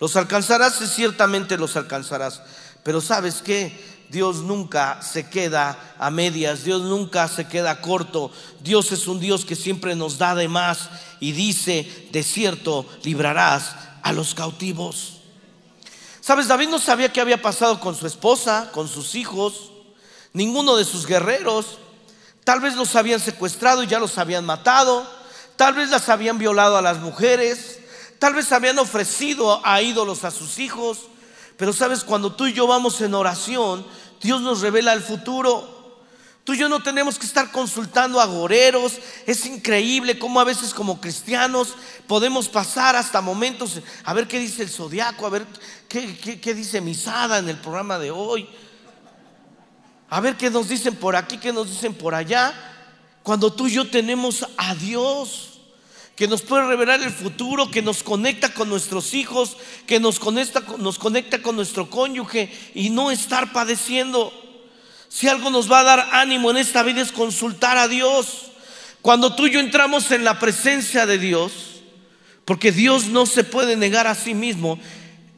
Los 0.00 0.16
alcanzarás, 0.16 0.76
ciertamente 0.94 1.58
los 1.58 1.76
alcanzarás. 1.76 2.40
Pero 2.84 3.02
sabes 3.02 3.42
qué? 3.42 3.78
Dios 4.08 4.36
nunca 4.36 5.02
se 5.02 5.28
queda 5.28 5.94
a 5.98 6.10
medias, 6.10 6.64
Dios 6.64 6.80
nunca 6.80 7.28
se 7.28 7.48
queda 7.48 7.82
corto. 7.82 8.32
Dios 8.62 8.92
es 8.92 9.06
un 9.06 9.20
Dios 9.20 9.44
que 9.44 9.56
siempre 9.56 9.94
nos 9.94 10.16
da 10.16 10.34
de 10.34 10.48
más 10.48 10.88
y 11.20 11.32
dice, 11.32 12.08
de 12.12 12.22
cierto, 12.22 12.86
librarás 13.04 13.74
a 14.02 14.14
los 14.14 14.32
cautivos. 14.32 15.17
Sabes, 16.28 16.46
David 16.46 16.68
no 16.68 16.78
sabía 16.78 17.10
qué 17.10 17.22
había 17.22 17.40
pasado 17.40 17.80
con 17.80 17.94
su 17.94 18.06
esposa, 18.06 18.68
con 18.72 18.86
sus 18.86 19.14
hijos, 19.14 19.72
ninguno 20.34 20.76
de 20.76 20.84
sus 20.84 21.06
guerreros. 21.06 21.78
Tal 22.44 22.60
vez 22.60 22.76
los 22.76 22.96
habían 22.96 23.18
secuestrado 23.18 23.82
y 23.82 23.86
ya 23.86 23.98
los 23.98 24.18
habían 24.18 24.44
matado. 24.44 25.10
Tal 25.56 25.72
vez 25.72 25.88
las 25.88 26.10
habían 26.10 26.36
violado 26.36 26.76
a 26.76 26.82
las 26.82 26.98
mujeres. 26.98 27.78
Tal 28.18 28.34
vez 28.34 28.52
habían 28.52 28.78
ofrecido 28.78 29.62
a 29.64 29.80
ídolos 29.80 30.24
a 30.24 30.30
sus 30.30 30.58
hijos. 30.58 31.06
Pero 31.56 31.72
sabes, 31.72 32.04
cuando 32.04 32.34
tú 32.34 32.46
y 32.46 32.52
yo 32.52 32.66
vamos 32.66 33.00
en 33.00 33.14
oración, 33.14 33.86
Dios 34.20 34.42
nos 34.42 34.60
revela 34.60 34.92
el 34.92 35.00
futuro. 35.00 35.77
Tú 36.48 36.54
y 36.54 36.58
yo 36.60 36.70
no 36.70 36.82
tenemos 36.82 37.18
que 37.18 37.26
estar 37.26 37.52
consultando 37.52 38.18
a 38.18 38.24
goreros. 38.24 38.94
Es 39.26 39.44
increíble 39.44 40.18
cómo 40.18 40.40
a 40.40 40.44
veces 40.44 40.72
como 40.72 40.98
cristianos 40.98 41.74
podemos 42.06 42.48
pasar 42.48 42.96
hasta 42.96 43.20
momentos 43.20 43.82
a 44.02 44.14
ver 44.14 44.26
qué 44.26 44.38
dice 44.38 44.62
el 44.62 44.70
zodiaco, 44.70 45.26
a 45.26 45.28
ver 45.28 45.46
qué, 45.90 46.40
qué 46.40 46.54
dice 46.54 46.80
Misada 46.80 47.36
en 47.36 47.50
el 47.50 47.58
programa 47.58 47.98
de 47.98 48.10
hoy. 48.10 48.48
A 50.08 50.22
ver 50.22 50.38
qué 50.38 50.48
nos 50.48 50.70
dicen 50.70 50.96
por 50.96 51.16
aquí, 51.16 51.36
qué 51.36 51.52
nos 51.52 51.68
dicen 51.68 51.92
por 51.92 52.14
allá. 52.14 52.54
Cuando 53.22 53.52
tú 53.52 53.66
y 53.66 53.72
yo 53.72 53.90
tenemos 53.90 54.48
a 54.56 54.74
Dios 54.74 55.60
que 56.16 56.28
nos 56.28 56.40
puede 56.40 56.66
revelar 56.66 57.02
el 57.02 57.12
futuro, 57.12 57.70
que 57.70 57.82
nos 57.82 58.02
conecta 58.02 58.54
con 58.54 58.70
nuestros 58.70 59.12
hijos, 59.12 59.58
que 59.86 60.00
nos 60.00 60.18
conecta, 60.18 60.64
nos 60.78 60.98
conecta 60.98 61.42
con 61.42 61.56
nuestro 61.56 61.90
cónyuge 61.90 62.50
y 62.74 62.88
no 62.88 63.10
estar 63.10 63.52
padeciendo. 63.52 64.47
Si 65.08 65.28
algo 65.28 65.50
nos 65.50 65.70
va 65.70 65.80
a 65.80 65.84
dar 65.84 66.08
ánimo 66.12 66.50
en 66.50 66.58
esta 66.58 66.82
vida 66.82 67.00
es 67.00 67.12
consultar 67.12 67.78
a 67.78 67.88
Dios. 67.88 68.52
Cuando 69.02 69.34
tú 69.34 69.46
y 69.46 69.52
yo 69.52 69.60
entramos 69.60 70.10
en 70.10 70.24
la 70.24 70.38
presencia 70.38 71.06
de 71.06 71.18
Dios, 71.18 71.52
porque 72.44 72.72
Dios 72.72 73.06
no 73.06 73.26
se 73.26 73.44
puede 73.44 73.76
negar 73.76 74.06
a 74.06 74.14
sí 74.14 74.34
mismo, 74.34 74.78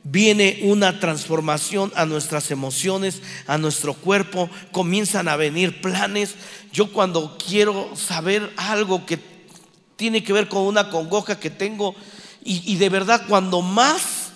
viene 0.03 0.61
una 0.63 0.99
transformación 0.99 1.93
a 1.95 2.07
nuestras 2.07 2.51
emociones, 2.51 3.23
a 3.47 3.59
nuestro 3.59 3.95
cuerpo, 3.95 4.51
comienzan 4.73 5.29
a 5.29 5.37
venir 5.37 5.81
planes. 5.81 6.35
Yo 6.73 6.93
cuando 6.93 7.37
quiero 7.39 7.95
saber 7.97 8.53
algo 8.57 9.07
que 9.07 9.19
tiene 9.97 10.25
que 10.25 10.33
ver 10.33 10.49
con 10.49 10.63
una 10.63 10.89
congoja 10.89 11.39
que 11.39 11.51
tengo, 11.51 11.95
y, 12.43 12.63
y 12.73 12.77
de 12.77 12.89
verdad 12.89 13.25
cuando 13.29 13.61
más 13.61 14.31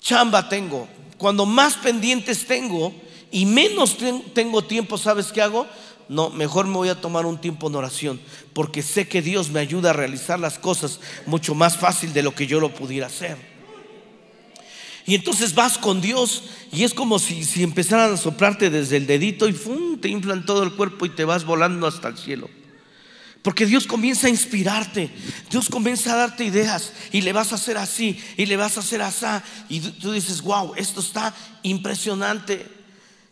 chamba 0.00 0.48
tengo, 0.48 0.88
cuando 1.18 1.46
más 1.46 1.74
pendientes 1.74 2.46
tengo, 2.46 2.92
y 3.36 3.44
menos 3.44 3.98
tengo 4.32 4.64
tiempo, 4.64 4.96
¿sabes 4.96 5.26
qué 5.26 5.42
hago? 5.42 5.66
No, 6.08 6.30
mejor 6.30 6.66
me 6.66 6.72
voy 6.72 6.88
a 6.88 7.02
tomar 7.02 7.26
un 7.26 7.38
tiempo 7.38 7.68
en 7.68 7.74
oración, 7.74 8.18
porque 8.54 8.82
sé 8.82 9.08
que 9.08 9.20
Dios 9.20 9.50
me 9.50 9.60
ayuda 9.60 9.90
a 9.90 9.92
realizar 9.92 10.40
las 10.40 10.58
cosas 10.58 11.00
mucho 11.26 11.54
más 11.54 11.76
fácil 11.76 12.14
de 12.14 12.22
lo 12.22 12.34
que 12.34 12.46
yo 12.46 12.60
lo 12.60 12.72
pudiera 12.72 13.08
hacer. 13.08 13.36
Y 15.04 15.16
entonces 15.16 15.54
vas 15.54 15.76
con 15.76 16.00
Dios 16.00 16.44
y 16.72 16.84
es 16.84 16.94
como 16.94 17.18
si, 17.18 17.62
empezaran 17.62 18.14
a 18.14 18.16
soplarte 18.16 18.70
desde 18.70 18.96
el 18.96 19.06
dedito 19.06 19.46
y 19.46 19.52
¡fum! 19.52 20.00
te 20.00 20.08
inflan 20.08 20.46
todo 20.46 20.62
el 20.62 20.72
cuerpo 20.72 21.04
y 21.04 21.10
te 21.10 21.26
vas 21.26 21.44
volando 21.44 21.86
hasta 21.86 22.08
el 22.08 22.16
cielo. 22.16 22.48
Porque 23.42 23.66
Dios 23.66 23.86
comienza 23.86 24.28
a 24.28 24.30
inspirarte, 24.30 25.10
Dios 25.50 25.68
comienza 25.68 26.14
a 26.14 26.16
darte 26.16 26.42
ideas 26.42 26.94
y 27.12 27.20
le 27.20 27.34
vas 27.34 27.52
a 27.52 27.56
hacer 27.56 27.76
así 27.76 28.18
y 28.38 28.46
le 28.46 28.56
vas 28.56 28.78
a 28.78 28.80
hacer 28.80 29.02
así. 29.02 29.26
Y 29.68 29.80
tú 29.80 30.12
dices, 30.12 30.40
wow, 30.40 30.72
esto 30.74 31.00
está 31.00 31.34
impresionante 31.62 32.75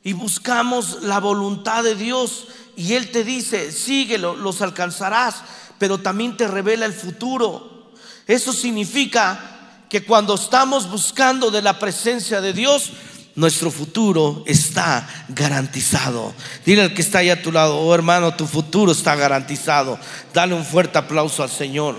y 0.05 0.13
buscamos 0.13 1.03
la 1.03 1.19
voluntad 1.19 1.83
de 1.83 1.97
Dios 1.97 2.47
y 2.77 2.93
Él 2.93 3.11
te 3.11 3.25
dice, 3.25 3.73
síguelo, 3.73 4.37
los 4.37 4.61
alcanzarás, 4.61 5.37
pero 5.79 5.99
también 5.99 6.37
te 6.37 6.47
revela 6.47 6.85
el 6.85 6.93
futuro. 6.93 7.91
Eso 8.27 8.53
significa 8.53 9.81
que 9.89 10.05
cuando 10.05 10.35
estamos 10.35 10.91
buscando 10.91 11.51
de 11.51 11.63
la 11.63 11.79
presencia 11.79 12.41
de 12.41 12.53
Dios, 12.53 12.91
nuestro 13.35 13.71
futuro 13.71 14.45
está 14.47 15.09
garantizado. 15.29 16.35
Dile 16.67 16.83
al 16.83 16.95
que 16.95 17.03
está 17.03 17.19
ahí 17.19 17.31
a 17.31 17.43
tu 17.43 17.51
lado, 17.51 17.79
oh 17.79 17.95
hermano, 17.95 18.35
tu 18.35 18.47
futuro 18.47 18.93
está 18.93 19.17
garantizado. 19.17 19.99
Dale 20.33 20.55
un 20.55 20.65
fuerte 20.65 20.99
aplauso 20.99 21.43
al 21.43 21.51
Señor. 21.51 21.99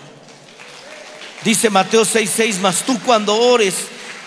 Dice 1.43 1.69
Mateo 1.69 2.03
6:6, 2.03 2.59
mas 2.59 2.83
tú 2.83 2.99
cuando 2.99 3.35
ores, 3.35 3.75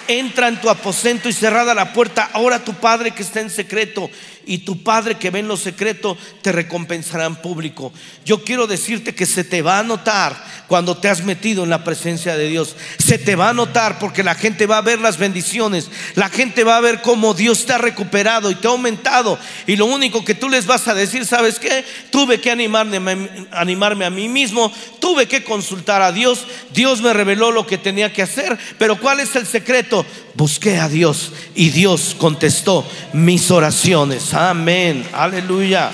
entra 0.08 0.48
en 0.48 0.60
tu 0.60 0.68
aposento 0.68 1.28
y 1.28 1.32
cerrada 1.32 1.74
la 1.74 1.92
puerta, 1.92 2.30
ahora 2.32 2.64
tu 2.64 2.74
Padre 2.74 3.12
que 3.12 3.22
está 3.22 3.40
en 3.40 3.50
secreto 3.50 4.10
y 4.48 4.58
tu 4.58 4.82
Padre 4.82 5.16
que 5.16 5.30
ve 5.30 5.40
en 5.40 5.48
lo 5.48 5.58
secreto 5.58 6.16
te 6.40 6.52
recompensará 6.52 7.26
en 7.26 7.36
público. 7.36 7.92
Yo 8.24 8.42
quiero 8.42 8.66
decirte 8.66 9.14
que 9.14 9.26
se 9.26 9.44
te 9.44 9.60
va 9.60 9.78
a 9.78 9.82
notar 9.82 10.42
cuando 10.66 10.96
te 10.96 11.08
has 11.08 11.22
metido 11.22 11.64
en 11.64 11.70
la 11.70 11.84
presencia 11.84 12.34
de 12.34 12.48
Dios. 12.48 12.74
Se 12.98 13.18
te 13.18 13.36
va 13.36 13.50
a 13.50 13.54
notar 13.54 13.98
porque 13.98 14.24
la 14.24 14.34
gente 14.34 14.66
va 14.66 14.78
a 14.78 14.82
ver 14.82 15.00
las 15.00 15.18
bendiciones, 15.18 15.90
la 16.14 16.30
gente 16.30 16.64
va 16.64 16.78
a 16.78 16.80
ver 16.80 17.02
cómo 17.02 17.34
Dios 17.34 17.66
te 17.66 17.74
ha 17.74 17.78
recuperado 17.78 18.50
y 18.50 18.54
te 18.54 18.66
ha 18.66 18.70
aumentado. 18.70 19.38
Y 19.66 19.76
lo 19.76 19.84
único 19.84 20.24
que 20.24 20.34
tú 20.34 20.48
les 20.48 20.66
vas 20.66 20.88
a 20.88 20.94
decir, 20.94 21.26
¿sabes 21.26 21.58
qué? 21.58 21.84
Tuve 22.10 22.40
que 22.40 22.50
animarme, 22.50 23.46
animarme 23.50 24.06
a 24.06 24.10
mí 24.10 24.28
mismo, 24.28 24.72
tuve 24.98 25.28
que 25.28 25.44
consultar 25.44 26.00
a 26.00 26.12
Dios, 26.12 26.46
Dios 26.72 27.02
me 27.02 27.12
reveló 27.12 27.50
lo 27.50 27.66
que 27.66 27.76
tenía 27.76 28.12
que 28.12 28.22
hacer, 28.22 28.58
pero 28.78 28.98
¿cuál 28.98 29.20
es 29.20 29.36
el 29.36 29.46
secreto? 29.46 30.06
Busqué 30.34 30.78
a 30.78 30.88
Dios 30.88 31.32
y 31.54 31.70
Dios 31.70 32.14
contestó 32.16 32.86
mis 33.12 33.50
oraciones. 33.50 34.34
Amén. 34.40 35.04
Aleluya. 35.14 35.90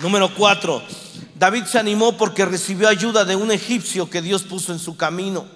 Número 0.00 0.34
cuatro. 0.34 0.82
David 1.36 1.66
se 1.66 1.78
animó 1.78 2.16
porque 2.16 2.44
recibió 2.44 2.88
ayuda 2.88 3.24
de 3.24 3.36
un 3.36 3.52
egipcio 3.52 4.10
que 4.10 4.20
Dios 4.20 4.42
puso 4.42 4.72
en 4.72 4.80
su 4.80 4.96
camino. 4.96 5.46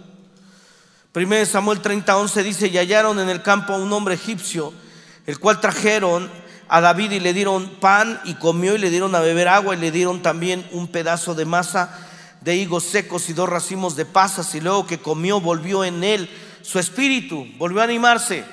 1 1.13 1.47
Samuel 1.47 1.83
30:11 1.83 2.45
dice, 2.45 2.69
y 2.69 2.79
hallaron 2.79 3.19
en 3.19 3.29
el 3.29 3.43
campo 3.43 3.73
a 3.73 3.79
un 3.79 3.93
hombre 3.93 4.15
egipcio, 4.15 4.73
el 5.27 5.41
cual 5.41 5.61
trajeron 5.61 6.31
a 6.69 6.81
David 6.81 7.11
y 7.11 7.19
le 7.19 7.33
dieron 7.33 7.69
pan 7.81 8.21
y 8.23 8.35
comió 8.35 8.77
y 8.77 8.79
le 8.79 8.91
dieron 8.91 9.17
a 9.17 9.21
beber 9.21 9.49
agua 9.49 9.75
y 9.75 9.81
le 9.81 9.91
dieron 9.91 10.23
también 10.23 10.65
un 10.71 10.87
pedazo 10.87 11.35
de 11.35 11.45
masa 11.45 12.07
de 12.41 12.55
higos 12.55 12.85
secos 12.85 13.29
y 13.31 13.33
dos 13.33 13.49
racimos 13.49 13.97
de 13.97 14.05
pasas 14.05 14.55
y 14.55 14.61
luego 14.61 14.87
que 14.87 14.99
comió 14.99 15.41
volvió 15.41 15.83
en 15.83 16.05
él 16.05 16.31
su 16.63 16.79
espíritu, 16.79 17.49
volvió 17.59 17.81
a 17.81 17.85
animarse 17.85 18.45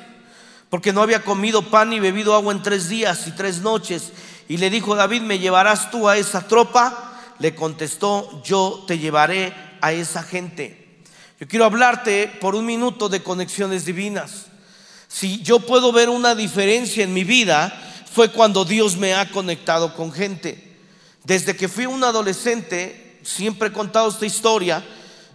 porque 0.74 0.92
no 0.92 1.04
había 1.04 1.24
comido 1.24 1.70
pan 1.70 1.92
ni 1.92 2.00
bebido 2.00 2.34
agua 2.34 2.52
en 2.52 2.64
tres 2.64 2.90
días 2.90 3.28
y 3.28 3.32
tres 3.34 3.62
noches 3.62 4.12
y 4.50 4.58
le 4.58 4.72
dijo 4.72 4.96
David, 4.96 5.22
¿me 5.22 5.38
llevarás 5.38 5.92
tú 5.92 6.10
a 6.10 6.18
esa 6.18 6.48
tropa? 6.48 7.14
Le 7.38 7.54
contestó, 7.54 8.42
yo 8.44 8.84
te 8.88 8.98
llevaré 8.98 9.54
a 9.82 9.92
esa 9.92 10.24
gente. 10.24 10.98
Yo 11.40 11.48
quiero 11.48 11.66
hablarte 11.66 12.26
por 12.42 12.56
un 12.56 12.66
minuto 12.66 13.08
de 13.08 13.22
conexiones 13.22 13.86
divinas. 13.86 14.48
Si 15.08 15.44
yo 15.44 15.60
puedo 15.60 15.92
ver 15.92 16.10
una 16.10 16.34
diferencia 16.34 17.04
en 17.04 17.14
mi 17.14 17.24
vida, 17.24 17.72
fue 18.12 18.32
cuando 18.32 18.66
Dios 18.66 18.98
me 18.98 19.14
ha 19.14 19.30
conectado 19.30 19.94
con 19.94 20.12
gente. 20.12 20.76
Desde 21.24 21.56
que 21.56 21.68
fui 21.68 21.86
un 21.86 22.04
adolescente, 22.04 23.20
siempre 23.22 23.68
he 23.68 23.72
contado 23.72 24.10
esta 24.10 24.26
historia, 24.26 24.84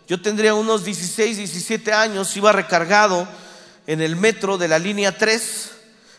yo 0.09 0.21
tendría 0.21 0.55
unos 0.55 0.83
16, 0.83 1.37
17 1.37 1.93
años, 1.93 2.37
iba 2.37 2.51
recargado 2.51 3.29
en 3.89 4.03
el 4.03 4.17
metro 4.17 4.59
de 4.59 4.69
la 4.69 4.79
línea 4.79 5.17
3, 5.17 5.71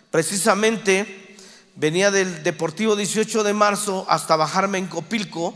precisamente 0.09 1.37
venía 1.75 2.09
del 2.09 2.41
Deportivo 2.41 2.95
18 2.95 3.43
de 3.43 3.53
marzo 3.53 4.07
hasta 4.09 4.35
bajarme 4.35 4.79
en 4.79 4.87
Copilco, 4.87 5.53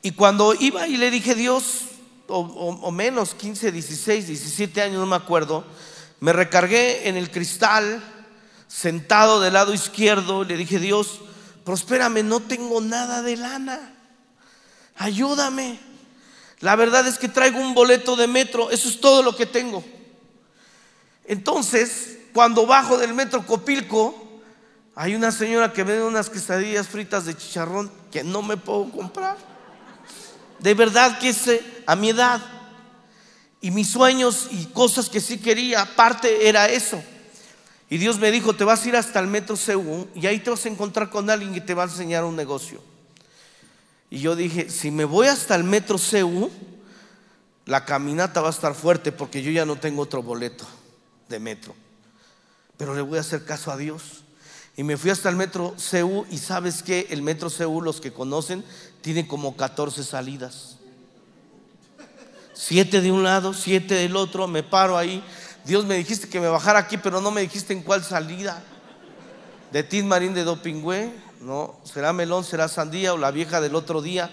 y 0.00 0.12
cuando 0.12 0.54
iba 0.54 0.88
y 0.88 0.96
le 0.96 1.10
dije 1.10 1.34
Dios, 1.34 1.82
o, 2.28 2.38
o 2.40 2.90
menos 2.90 3.34
15, 3.34 3.72
16, 3.72 4.26
17 4.26 4.80
años, 4.80 5.00
no 5.00 5.04
me 5.04 5.16
acuerdo, 5.16 5.66
me 6.20 6.32
recargué 6.32 7.10
en 7.10 7.18
el 7.18 7.30
cristal 7.30 8.02
sentado 8.66 9.38
del 9.42 9.52
lado 9.52 9.74
izquierdo, 9.74 10.44
le 10.44 10.56
dije, 10.56 10.78
Dios, 10.78 11.20
prospérame, 11.62 12.22
no 12.22 12.40
tengo 12.40 12.80
nada 12.80 13.20
de 13.20 13.36
lana, 13.36 13.94
ayúdame. 14.96 15.78
La 16.60 16.74
verdad 16.74 17.06
es 17.06 17.18
que 17.18 17.28
traigo 17.28 17.60
un 17.60 17.74
boleto 17.74 18.16
de 18.16 18.26
metro, 18.28 18.70
eso 18.70 18.88
es 18.88 18.98
todo 18.98 19.22
lo 19.22 19.36
que 19.36 19.44
tengo. 19.44 19.84
Entonces, 21.28 22.16
cuando 22.32 22.66
bajo 22.66 22.96
del 22.96 23.12
metro 23.12 23.44
Copilco, 23.44 24.40
hay 24.94 25.14
una 25.14 25.30
señora 25.30 25.74
que 25.74 25.84
vende 25.84 26.02
unas 26.02 26.30
quesadillas 26.30 26.88
fritas 26.88 27.26
de 27.26 27.36
chicharrón 27.36 27.92
que 28.10 28.24
no 28.24 28.40
me 28.40 28.56
puedo 28.56 28.90
comprar. 28.90 29.36
De 30.58 30.72
verdad 30.72 31.18
que 31.18 31.28
es 31.28 31.50
a 31.86 31.94
mi 31.94 32.08
edad. 32.08 32.40
Y 33.60 33.70
mis 33.70 33.90
sueños 33.90 34.48
y 34.50 34.66
cosas 34.66 35.10
que 35.10 35.20
sí 35.20 35.36
quería, 35.38 35.84
parte 35.96 36.48
era 36.48 36.66
eso. 36.70 37.02
Y 37.90 37.98
Dios 37.98 38.18
me 38.18 38.30
dijo, 38.30 38.56
te 38.56 38.64
vas 38.64 38.84
a 38.84 38.88
ir 38.88 38.96
hasta 38.96 39.20
el 39.20 39.26
metro 39.26 39.54
CU 39.54 40.08
y 40.14 40.26
ahí 40.26 40.38
te 40.40 40.48
vas 40.48 40.64
a 40.64 40.68
encontrar 40.70 41.10
con 41.10 41.28
alguien 41.28 41.52
que 41.52 41.60
te 41.60 41.74
va 41.74 41.82
a 41.82 41.86
enseñar 41.86 42.24
un 42.24 42.36
negocio. 42.36 42.82
Y 44.08 44.20
yo 44.20 44.34
dije, 44.34 44.70
si 44.70 44.90
me 44.90 45.04
voy 45.04 45.26
hasta 45.26 45.54
el 45.56 45.64
metro 45.64 45.98
CU, 45.98 46.50
la 47.66 47.84
caminata 47.84 48.40
va 48.40 48.48
a 48.48 48.52
estar 48.52 48.74
fuerte 48.74 49.12
porque 49.12 49.42
yo 49.42 49.50
ya 49.50 49.66
no 49.66 49.76
tengo 49.76 50.00
otro 50.00 50.22
boleto 50.22 50.66
de 51.28 51.38
metro. 51.38 51.74
Pero 52.76 52.94
le 52.94 53.02
voy 53.02 53.18
a 53.18 53.22
hacer 53.22 53.44
caso 53.44 53.70
a 53.70 53.76
Dios. 53.76 54.24
Y 54.76 54.84
me 54.84 54.96
fui 54.96 55.10
hasta 55.10 55.28
el 55.28 55.36
metro 55.36 55.74
CU 55.90 56.24
y 56.30 56.38
sabes 56.38 56.82
que 56.82 57.08
el 57.10 57.22
metro 57.22 57.50
CU, 57.50 57.82
los 57.82 58.00
que 58.00 58.12
conocen, 58.12 58.64
tiene 59.00 59.26
como 59.26 59.56
14 59.56 60.04
salidas. 60.04 60.76
Siete 62.54 63.00
de 63.00 63.10
un 63.10 63.22
lado, 63.22 63.54
siete 63.54 63.94
del 63.94 64.16
otro, 64.16 64.46
me 64.46 64.62
paro 64.62 64.96
ahí, 64.96 65.22
Dios 65.64 65.84
me 65.84 65.96
dijiste 65.96 66.28
que 66.28 66.40
me 66.40 66.48
bajara 66.48 66.78
aquí, 66.78 66.96
pero 66.96 67.20
no 67.20 67.30
me 67.30 67.40
dijiste 67.40 67.72
en 67.72 67.82
cuál 67.82 68.02
salida. 68.02 68.62
De 69.70 69.82
Tin 69.82 70.08
Marín 70.08 70.32
de 70.32 70.44
Dopingüe, 70.44 71.12
no, 71.40 71.78
será 71.84 72.12
melón, 72.12 72.42
será 72.42 72.68
sandía 72.68 73.12
o 73.12 73.18
la 73.18 73.30
vieja 73.30 73.60
del 73.60 73.74
otro 73.74 74.00
día. 74.00 74.30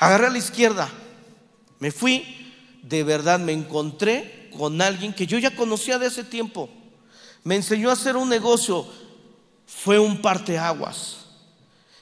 Agarré 0.00 0.26
a 0.26 0.30
la 0.30 0.38
izquierda, 0.38 0.90
me 1.78 1.90
fui, 1.90 2.43
de 2.88 3.02
verdad 3.02 3.40
me 3.40 3.52
encontré 3.52 4.50
con 4.56 4.80
alguien 4.80 5.12
que 5.12 5.26
yo 5.26 5.38
ya 5.38 5.56
conocía 5.56 5.98
de 5.98 6.06
ese 6.06 6.24
tiempo. 6.24 6.68
Me 7.42 7.56
enseñó 7.56 7.90
a 7.90 7.94
hacer 7.94 8.16
un 8.16 8.28
negocio, 8.28 8.86
fue 9.66 9.98
un 9.98 10.20
parteaguas. 10.20 11.24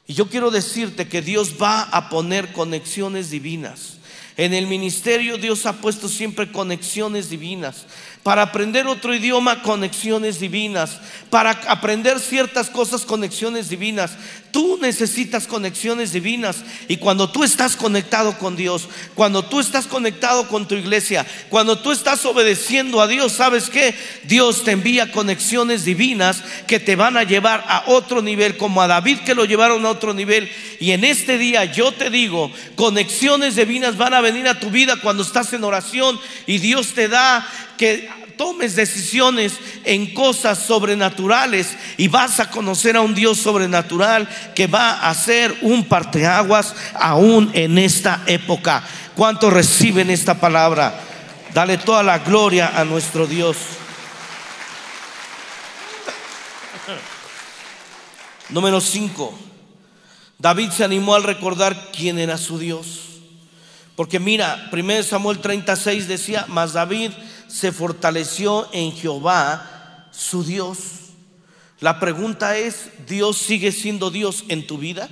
Y 0.07 0.14
yo 0.14 0.29
quiero 0.29 0.51
decirte 0.51 1.09
que 1.09 1.23
Dios 1.23 1.55
va 1.61 1.83
a 1.83 2.09
poner 2.09 2.53
conexiones 2.53 3.31
divinas. 3.31 3.99
En 4.37 4.55
el 4.55 4.66
ministerio 4.66 5.38
Dios 5.38 5.66
ha 5.66 5.81
puesto 5.81 6.09
siempre 6.09 6.51
conexiones 6.51 7.31
divinas. 7.31 7.87
Para 8.22 8.42
aprender 8.42 8.87
otro 8.87 9.14
idioma, 9.14 9.62
conexiones 9.62 10.38
divinas. 10.38 10.98
Para 11.28 11.50
aprender 11.50 12.20
ciertas 12.20 12.70
cosas, 12.70 13.02
conexiones 13.02 13.68
divinas. 13.68 14.12
Tú 14.52 14.78
necesitas 14.80 15.48
conexiones 15.48 16.12
divinas. 16.12 16.58
Y 16.87 16.98
cuando 16.98 17.30
tú 17.30 17.42
estás 17.42 17.74
conectado 17.74 18.38
con 18.38 18.54
Dios, 18.54 18.88
cuando 19.14 19.44
tú 19.44 19.58
estás 19.58 19.87
conectado 19.87 20.46
con 20.46 20.68
tu 20.68 20.76
iglesia, 20.76 21.26
cuando 21.48 21.78
tú 21.78 21.90
estás 21.90 22.24
obedeciendo 22.24 23.00
a 23.00 23.08
Dios, 23.08 23.32
¿sabes 23.32 23.70
qué? 23.70 23.94
Dios 24.24 24.62
te 24.62 24.72
envía 24.72 25.11
conexiones 25.11 25.85
divinas 25.85 26.44
que 26.68 26.78
te 26.78 26.94
van 26.94 27.16
a 27.16 27.24
llevar 27.24 27.64
a 27.66 27.85
otro 27.87 28.22
nivel, 28.22 28.56
como 28.56 28.82
a 28.82 28.87
David 28.87 29.20
que 29.20 29.35
lo 29.35 29.46
llevaron 29.46 29.85
a 29.85 29.90
otro 29.90 30.14
nivel. 30.14 30.48
Y 30.78 30.92
en 30.92 31.04
este 31.04 31.38
día 31.38 31.64
yo 31.64 31.90
te 31.92 32.11
digo, 32.11 32.52
conexiones 32.76 33.56
divinas 33.56 33.96
van 33.96 34.14
a 34.14 34.20
venir 34.20 34.46
a 34.46 34.61
tu 34.61 34.70
vida 34.70 34.96
cuando 35.00 35.22
estás 35.22 35.52
en 35.54 35.64
oración 35.64 36.20
y 36.46 36.58
Dios 36.58 36.88
te 36.88 37.08
da 37.08 37.48
que 37.83 38.09
tomes 38.37 38.77
decisiones 38.77 39.55
en 39.83 40.14
cosas 40.14 40.57
sobrenaturales 40.57 41.77
y 41.97 42.07
vas 42.07 42.38
a 42.38 42.49
conocer 42.49 42.97
a 42.97 43.01
un 43.01 43.12
Dios 43.12 43.38
sobrenatural 43.38 44.29
que 44.55 44.68
va 44.68 45.09
a 45.09 45.12
ser 45.14 45.53
un 45.62 45.85
parteaguas 45.87 46.77
aún 46.95 47.51
en 47.55 47.79
esta 47.79 48.23
época. 48.27 48.85
¿Cuántos 49.16 49.53
reciben 49.53 50.11
esta 50.11 50.35
palabra? 50.35 50.95
Dale 51.53 51.77
toda 51.77 52.05
la 52.05 52.21
gloria 52.21 52.71
a 52.79 52.85
nuestro 52.85 53.27
Dios. 53.27 53.57
Número 58.51 58.81
5. 58.81 59.38
David 60.38 60.71
se 60.71 60.85
animó 60.85 61.16
al 61.16 61.25
recordar 61.25 61.90
quién 61.90 62.21
era 62.21 62.38
su 62.38 62.61
Dios. 62.61 63.01
Porque 63.97 64.21
mira, 64.21 64.71
1 64.73 65.03
Samuel 65.03 65.40
36 65.40 66.07
decía, 66.07 66.47
mas 66.49 66.75
David 66.75 67.11
se 67.53 67.71
fortaleció 67.71 68.67
en 68.73 68.93
Jehová, 68.93 70.09
su 70.11 70.43
Dios. 70.43 70.79
La 71.81 72.01
pregunta 72.01 72.57
es, 72.57 72.87
¿Dios 73.07 73.37
sigue 73.37 73.73
siendo 73.73 74.11
Dios 74.11 74.45
en 74.49 74.67
tu 74.67 74.79
vida? 74.79 75.11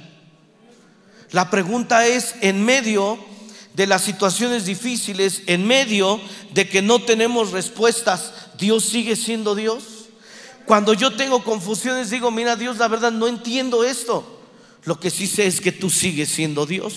La 1.32 1.50
pregunta 1.50 2.06
es, 2.06 2.34
en 2.40 2.64
medio 2.64 3.18
de 3.74 3.86
las 3.86 4.02
situaciones 4.02 4.64
difíciles, 4.64 5.42
en 5.46 5.66
medio 5.66 6.18
de 6.54 6.66
que 6.66 6.80
no 6.80 7.02
tenemos 7.02 7.50
respuestas, 7.50 8.32
¿Dios 8.58 8.84
sigue 8.84 9.16
siendo 9.16 9.54
Dios? 9.54 9.84
Cuando 10.64 10.94
yo 10.94 11.14
tengo 11.14 11.44
confusiones, 11.44 12.08
digo, 12.08 12.30
mira 12.30 12.56
Dios, 12.56 12.78
la 12.78 12.88
verdad 12.88 13.12
no 13.12 13.28
entiendo 13.28 13.84
esto. 13.84 14.40
Lo 14.84 14.98
que 14.98 15.10
sí 15.10 15.26
sé 15.26 15.46
es 15.46 15.60
que 15.60 15.72
tú 15.72 15.90
sigues 15.90 16.30
siendo 16.30 16.64
Dios. 16.64 16.94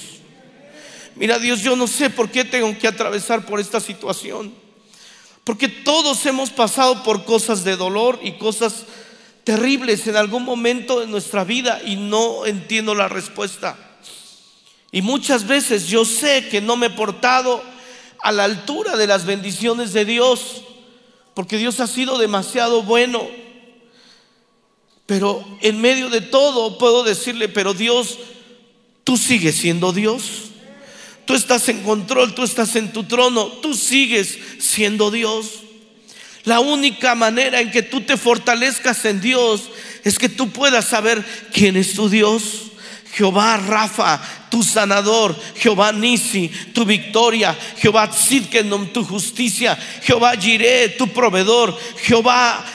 Mira 1.16 1.38
Dios, 1.38 1.62
yo 1.62 1.76
no 1.76 1.86
sé 1.88 2.10
por 2.10 2.32
qué 2.32 2.46
tengo 2.46 2.78
que 2.80 2.88
atravesar 2.88 3.46
por 3.46 3.60
esta 3.60 3.82
situación. 3.82 4.63
Porque 5.44 5.68
todos 5.68 6.26
hemos 6.26 6.52
pasado 6.52 7.04
por 7.04 7.26
cosas 7.26 7.64
de 7.64 7.76
dolor 7.76 8.20
y 8.24 8.34
cosas 8.34 8.86
terribles 9.44 10.08
en 10.08 10.16
algún 10.16 10.44
momento 10.44 11.00
de 11.00 11.08
nuestra 11.08 11.44
vida 11.44 11.82
y 11.86 11.98
no 11.98 12.46
entiendo 12.46 12.96
la 12.96 13.10
respuesta. 13.10 13.78
Y 14.92 15.02
muchas 15.02 15.48
veces 15.48 15.88
yo 15.88 16.06
sé 16.06 16.48
que 16.50 16.62
no 16.62 16.78
me 16.78 16.88
he 16.88 16.92
portado 16.92 17.62
a 18.22 18.32
la 18.32 18.46
altura 18.46 18.96
de 18.96 19.08
las 19.08 19.26
bendiciones 19.26 19.92
de 19.92 20.06
Dios, 20.06 20.62
porque 21.34 21.58
Dios 21.58 21.80
ha 21.82 21.88
sido 21.88 22.18
demasiado 22.18 22.84
bueno. 22.84 23.28
Pero 25.06 25.44
en 25.62 25.82
medio 25.82 26.10
de 26.10 26.22
todo 26.22 26.78
puedo 26.78 27.04
decirle, 27.04 27.50
pero 27.50 27.74
Dios, 27.74 28.18
tú 29.04 29.18
sigues 29.18 29.56
siendo 29.56 29.92
Dios. 29.92 30.44
Tú 31.26 31.34
estás 31.36 31.68
en 31.70 31.84
control, 31.84 32.36
tú 32.36 32.44
estás 32.44 32.76
en 32.76 32.92
tu 32.92 33.06
trono, 33.06 33.48
tú 33.48 33.74
sigues 33.74 34.38
siendo 34.64 35.12
Dios. 35.12 35.62
La 36.46 36.60
única 36.60 37.16
manera 37.16 37.60
en 37.62 37.72
que 37.72 37.84
tú 37.84 38.02
te 38.02 38.18
fortalezcas 38.18 39.06
en 39.06 39.22
Dios 39.22 39.70
es 40.04 40.18
que 40.18 40.30
tú 40.30 40.52
puedas 40.52 40.86
saber 40.86 41.24
quién 41.54 41.78
es 41.78 41.94
tu 41.94 42.10
Dios. 42.10 42.72
Jehová 43.14 43.58
Rafa, 43.58 44.20
tu 44.50 44.64
sanador, 44.64 45.36
Jehová 45.56 45.92
Nisi, 45.92 46.50
tu 46.74 46.84
victoria, 46.84 47.56
Jehová 47.78 48.10
Tzidkenom, 48.10 48.88
tu 48.88 49.04
justicia, 49.04 49.78
Jehová 50.02 50.36
Jireh, 50.36 50.96
tu 50.98 51.08
proveedor, 51.10 51.78
Jehová, 52.02 52.66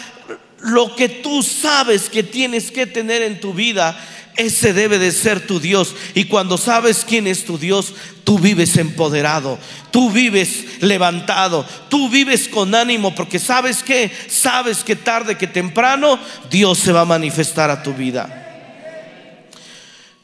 lo 0.61 0.95
que 0.95 1.09
tú 1.09 1.43
sabes 1.43 2.09
que 2.09 2.23
tienes 2.23 2.71
que 2.71 2.87
tener 2.87 3.23
en 3.23 3.41
tu 3.41 3.53
vida 3.53 3.99
Ese 4.39 4.73
debe 4.73 5.01
de 5.01 5.11
ser 5.11 5.49
tu 5.49 5.59
Dios. 5.59 5.97
Y 6.15 6.27
cuando 6.27 6.57
sabes 6.59 7.05
quién 7.05 7.27
es 7.27 7.45
tu 7.45 7.59
Dios, 7.59 7.93
tú 8.23 8.39
vives 8.39 8.77
empoderado, 8.77 9.59
tú 9.91 10.13
vives 10.13 10.81
levantado, 10.81 11.67
tú 11.89 12.09
vives 12.09 12.47
con 12.47 12.73
ánimo, 12.73 13.17
porque 13.17 13.41
sabes 13.41 13.83
que, 13.83 14.13
sabes 14.29 14.85
que 14.85 14.95
tarde 14.95 15.37
que 15.37 15.49
temprano 15.49 16.21
Dios 16.51 16.79
se 16.79 16.93
va 16.93 17.01
a 17.01 17.05
manifestar 17.05 17.69
a 17.69 17.83
tu 17.83 17.93
vida. 17.95 18.45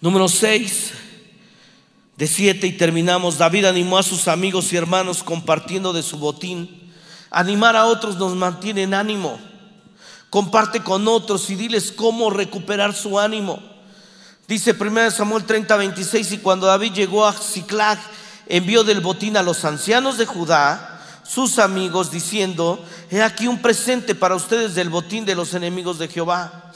Número 0.00 0.28
6 0.28 0.92
de 2.16 2.26
7 2.28 2.68
y 2.68 2.72
terminamos. 2.74 3.36
David 3.36 3.64
animó 3.64 3.98
a 3.98 4.04
sus 4.04 4.28
amigos 4.28 4.72
y 4.72 4.76
hermanos 4.76 5.24
compartiendo 5.24 5.92
de 5.92 6.04
su 6.04 6.18
botín. 6.18 6.92
Animar 7.30 7.74
a 7.74 7.86
otros 7.86 8.16
nos 8.16 8.36
mantiene 8.36 8.84
en 8.84 8.94
ánimo. 8.94 9.40
Comparte 10.30 10.84
con 10.84 11.08
otros 11.08 11.50
y 11.50 11.56
diles 11.56 11.90
cómo 11.90 12.30
recuperar 12.30 12.94
su 12.94 13.18
ánimo. 13.18 13.73
Dice 14.46 14.76
1 14.78 15.10
Samuel 15.10 15.44
30, 15.44 15.76
26, 15.76 16.32
y 16.32 16.38
cuando 16.38 16.66
David 16.66 16.92
llegó 16.92 17.26
a 17.26 17.32
Ziklag, 17.32 17.98
envió 18.46 18.84
del 18.84 19.00
botín 19.00 19.36
a 19.36 19.42
los 19.42 19.64
ancianos 19.64 20.18
de 20.18 20.26
Judá, 20.26 21.00
sus 21.22 21.58
amigos, 21.58 22.10
diciendo, 22.10 22.84
he 23.10 23.22
aquí 23.22 23.46
un 23.46 23.62
presente 23.62 24.14
para 24.14 24.34
ustedes 24.34 24.74
del 24.74 24.90
botín 24.90 25.24
de 25.24 25.34
los 25.34 25.54
enemigos 25.54 25.98
de 25.98 26.08
Jehová. 26.08 26.72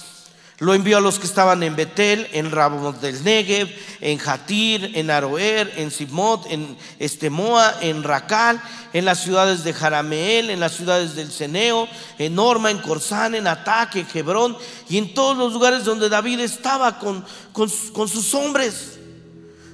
Lo 0.60 0.74
envió 0.74 0.98
a 0.98 1.00
los 1.00 1.20
que 1.20 1.26
estaban 1.26 1.62
en 1.62 1.76
Betel, 1.76 2.26
en 2.32 2.50
Rabot 2.50 3.00
del 3.00 3.22
Negev, 3.22 3.68
en 4.00 4.18
Jatir, 4.18 4.90
en 4.94 5.08
Aroer, 5.08 5.72
en 5.76 5.92
Simot, 5.92 6.46
en 6.50 6.76
Estemoa, 6.98 7.76
en 7.80 8.02
Racal, 8.02 8.60
en 8.92 9.04
las 9.04 9.22
ciudades 9.22 9.62
de 9.62 9.72
Jarameel, 9.72 10.50
en 10.50 10.58
las 10.58 10.72
ciudades 10.72 11.14
del 11.14 11.30
Ceneo, 11.30 11.86
en 12.18 12.34
Norma, 12.34 12.72
en 12.72 12.78
Corsán, 12.78 13.36
en 13.36 13.46
Ataque, 13.46 14.00
en 14.00 14.18
Hebrón 14.18 14.56
y 14.88 14.98
en 14.98 15.14
todos 15.14 15.36
los 15.36 15.52
lugares 15.52 15.84
donde 15.84 16.08
David 16.08 16.40
estaba 16.40 16.98
con, 16.98 17.24
con, 17.52 17.70
con 17.92 18.08
sus 18.08 18.34
hombres. 18.34 18.98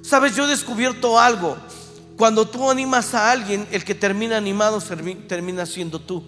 Sabes, 0.02 0.36
yo 0.36 0.44
he 0.44 0.48
descubierto 0.48 1.18
algo. 1.18 1.56
Cuando 2.18 2.46
tú 2.46 2.70
animas 2.70 3.14
a 3.14 3.32
alguien, 3.32 3.66
el 3.70 3.84
que 3.84 3.94
termina 3.94 4.36
animado 4.36 4.82
termina 5.26 5.64
siendo 5.64 5.98
tú. 5.98 6.22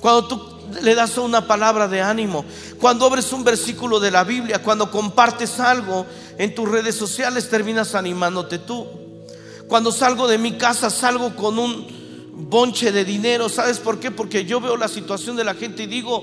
Cuando 0.00 0.26
tú 0.26 0.55
le 0.82 0.94
das 0.94 1.18
una 1.18 1.46
palabra 1.46 1.88
de 1.88 2.00
ánimo, 2.00 2.44
cuando 2.80 3.06
abres 3.06 3.32
un 3.32 3.44
versículo 3.44 4.00
de 4.00 4.10
la 4.10 4.24
Biblia, 4.24 4.62
cuando 4.62 4.90
compartes 4.90 5.60
algo 5.60 6.06
en 6.38 6.54
tus 6.54 6.68
redes 6.68 6.94
sociales, 6.94 7.48
terminas 7.48 7.94
animándote 7.94 8.58
tú. 8.58 8.86
Cuando 9.68 9.90
salgo 9.90 10.28
de 10.28 10.38
mi 10.38 10.58
casa, 10.58 10.90
salgo 10.90 11.34
con 11.34 11.58
un 11.58 11.86
bonche 12.48 12.92
de 12.92 13.04
dinero. 13.04 13.48
¿Sabes 13.48 13.78
por 13.78 13.98
qué? 13.98 14.10
Porque 14.10 14.44
yo 14.44 14.60
veo 14.60 14.76
la 14.76 14.88
situación 14.88 15.36
de 15.36 15.44
la 15.44 15.54
gente 15.54 15.84
y 15.84 15.86
digo, 15.86 16.22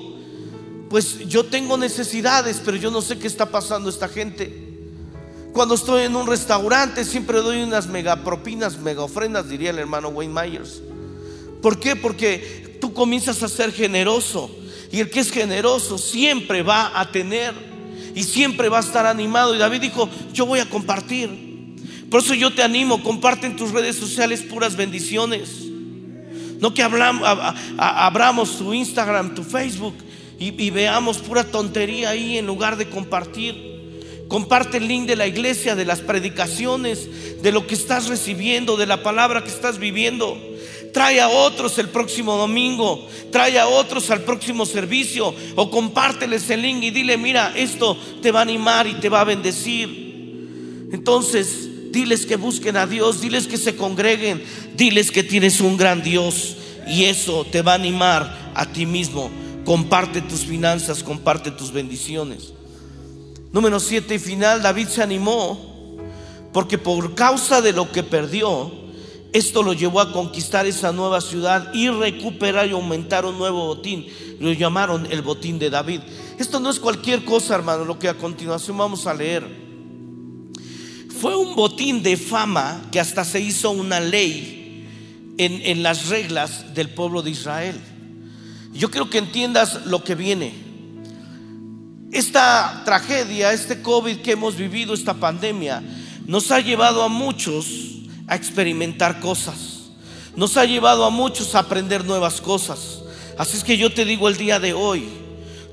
pues 0.88 1.26
yo 1.28 1.44
tengo 1.44 1.76
necesidades, 1.76 2.60
pero 2.64 2.76
yo 2.76 2.90
no 2.90 3.02
sé 3.02 3.18
qué 3.18 3.26
está 3.26 3.46
pasando 3.46 3.90
esta 3.90 4.08
gente. 4.08 4.64
Cuando 5.52 5.74
estoy 5.74 6.04
en 6.04 6.16
un 6.16 6.26
restaurante, 6.26 7.04
siempre 7.04 7.40
doy 7.40 7.62
unas 7.62 7.86
mega 7.86 8.24
propinas, 8.24 8.78
mega 8.78 9.02
ofrendas, 9.02 9.48
diría 9.48 9.70
el 9.70 9.78
hermano 9.78 10.08
Wayne 10.08 10.34
Myers. 10.34 10.82
¿Por 11.62 11.78
qué? 11.78 11.96
Porque 11.96 12.63
tú 12.84 12.92
comienzas 12.92 13.42
a 13.42 13.48
ser 13.48 13.72
generoso. 13.72 14.50
Y 14.92 15.00
el 15.00 15.08
que 15.08 15.20
es 15.20 15.30
generoso 15.30 15.96
siempre 15.96 16.62
va 16.62 17.00
a 17.00 17.10
tener 17.10 17.54
y 18.14 18.22
siempre 18.24 18.68
va 18.68 18.76
a 18.76 18.82
estar 18.82 19.06
animado. 19.06 19.54
Y 19.54 19.58
David 19.58 19.80
dijo, 19.80 20.10
yo 20.34 20.44
voy 20.44 20.60
a 20.60 20.68
compartir. 20.68 21.30
Por 22.10 22.20
eso 22.20 22.34
yo 22.34 22.52
te 22.52 22.62
animo, 22.62 23.02
comparte 23.02 23.46
en 23.46 23.56
tus 23.56 23.70
redes 23.70 23.96
sociales 23.96 24.42
puras 24.42 24.76
bendiciones. 24.76 25.62
No 26.60 26.74
que 26.74 26.82
hablamos, 26.82 27.26
abramos 27.78 28.58
tu 28.58 28.74
Instagram, 28.74 29.34
tu 29.34 29.44
Facebook 29.44 29.94
y, 30.38 30.62
y 30.62 30.68
veamos 30.68 31.16
pura 31.16 31.42
tontería 31.44 32.10
ahí 32.10 32.36
en 32.36 32.46
lugar 32.46 32.76
de 32.76 32.90
compartir. 32.90 34.26
Comparte 34.28 34.76
el 34.76 34.88
link 34.88 35.06
de 35.06 35.16
la 35.16 35.26
iglesia, 35.26 35.74
de 35.74 35.86
las 35.86 36.02
predicaciones, 36.02 37.42
de 37.42 37.50
lo 37.50 37.66
que 37.66 37.76
estás 37.76 38.08
recibiendo, 38.08 38.76
de 38.76 38.84
la 38.84 39.02
palabra 39.02 39.42
que 39.42 39.48
estás 39.48 39.78
viviendo. 39.78 40.38
Trae 40.94 41.20
a 41.20 41.28
otros 41.28 41.76
el 41.78 41.88
próximo 41.88 42.36
domingo, 42.36 43.08
trae 43.32 43.58
a 43.58 43.66
otros 43.66 44.10
al 44.10 44.22
próximo 44.22 44.64
servicio 44.64 45.34
o 45.56 45.68
compárteles 45.68 46.48
el 46.50 46.62
link 46.62 46.84
y 46.84 46.90
dile, 46.92 47.16
mira, 47.16 47.52
esto 47.56 47.98
te 48.22 48.30
va 48.30 48.38
a 48.38 48.42
animar 48.42 48.86
y 48.86 48.94
te 48.94 49.08
va 49.08 49.22
a 49.22 49.24
bendecir. 49.24 50.88
Entonces, 50.92 51.90
diles 51.90 52.26
que 52.26 52.36
busquen 52.36 52.76
a 52.76 52.86
Dios, 52.86 53.20
diles 53.20 53.48
que 53.48 53.56
se 53.56 53.74
congreguen, 53.74 54.40
diles 54.76 55.10
que 55.10 55.24
tienes 55.24 55.60
un 55.60 55.76
gran 55.76 56.00
Dios 56.00 56.58
y 56.86 57.06
eso 57.06 57.44
te 57.44 57.62
va 57.62 57.72
a 57.72 57.74
animar 57.74 58.52
a 58.54 58.66
ti 58.66 58.86
mismo. 58.86 59.32
Comparte 59.64 60.20
tus 60.20 60.42
finanzas, 60.44 61.02
comparte 61.02 61.50
tus 61.50 61.72
bendiciones. 61.72 62.52
Número 63.50 63.80
siete 63.80 64.14
y 64.14 64.18
final, 64.20 64.62
David 64.62 64.86
se 64.86 65.02
animó 65.02 65.98
porque 66.52 66.78
por 66.78 67.16
causa 67.16 67.60
de 67.60 67.72
lo 67.72 67.90
que 67.90 68.04
perdió, 68.04 68.83
esto 69.34 69.64
lo 69.64 69.72
llevó 69.72 70.00
a 70.00 70.12
conquistar 70.12 70.64
esa 70.64 70.92
nueva 70.92 71.20
ciudad 71.20 71.74
y 71.74 71.88
recuperar 71.88 72.68
y 72.68 72.70
aumentar 72.70 73.26
un 73.26 73.36
nuevo 73.36 73.66
botín. 73.66 74.06
Lo 74.38 74.52
llamaron 74.52 75.08
el 75.10 75.22
botín 75.22 75.58
de 75.58 75.70
David. 75.70 76.02
Esto 76.38 76.60
no 76.60 76.70
es 76.70 76.78
cualquier 76.78 77.24
cosa, 77.24 77.56
hermano, 77.56 77.84
lo 77.84 77.98
que 77.98 78.08
a 78.08 78.16
continuación 78.16 78.78
vamos 78.78 79.08
a 79.08 79.12
leer. 79.12 79.44
Fue 81.20 81.34
un 81.34 81.56
botín 81.56 82.00
de 82.00 82.16
fama 82.16 82.80
que 82.92 83.00
hasta 83.00 83.24
se 83.24 83.40
hizo 83.40 83.72
una 83.72 83.98
ley 83.98 84.86
en, 85.36 85.62
en 85.62 85.82
las 85.82 86.10
reglas 86.10 86.72
del 86.72 86.90
pueblo 86.90 87.20
de 87.20 87.30
Israel. 87.30 87.80
Yo 88.72 88.88
quiero 88.88 89.10
que 89.10 89.18
entiendas 89.18 89.84
lo 89.86 90.04
que 90.04 90.14
viene. 90.14 90.54
Esta 92.12 92.82
tragedia, 92.84 93.52
este 93.52 93.82
COVID 93.82 94.18
que 94.18 94.30
hemos 94.30 94.54
vivido, 94.54 94.94
esta 94.94 95.14
pandemia, 95.14 95.82
nos 96.24 96.52
ha 96.52 96.60
llevado 96.60 97.02
a 97.02 97.08
muchos 97.08 97.93
a 98.26 98.36
experimentar 98.36 99.20
cosas. 99.20 99.90
Nos 100.36 100.56
ha 100.56 100.64
llevado 100.64 101.04
a 101.04 101.10
muchos 101.10 101.54
a 101.54 101.60
aprender 101.60 102.04
nuevas 102.04 102.40
cosas. 102.40 103.02
Así 103.38 103.56
es 103.56 103.64
que 103.64 103.76
yo 103.76 103.92
te 103.92 104.04
digo 104.04 104.28
el 104.28 104.36
día 104.36 104.60
de 104.60 104.72
hoy, 104.72 105.08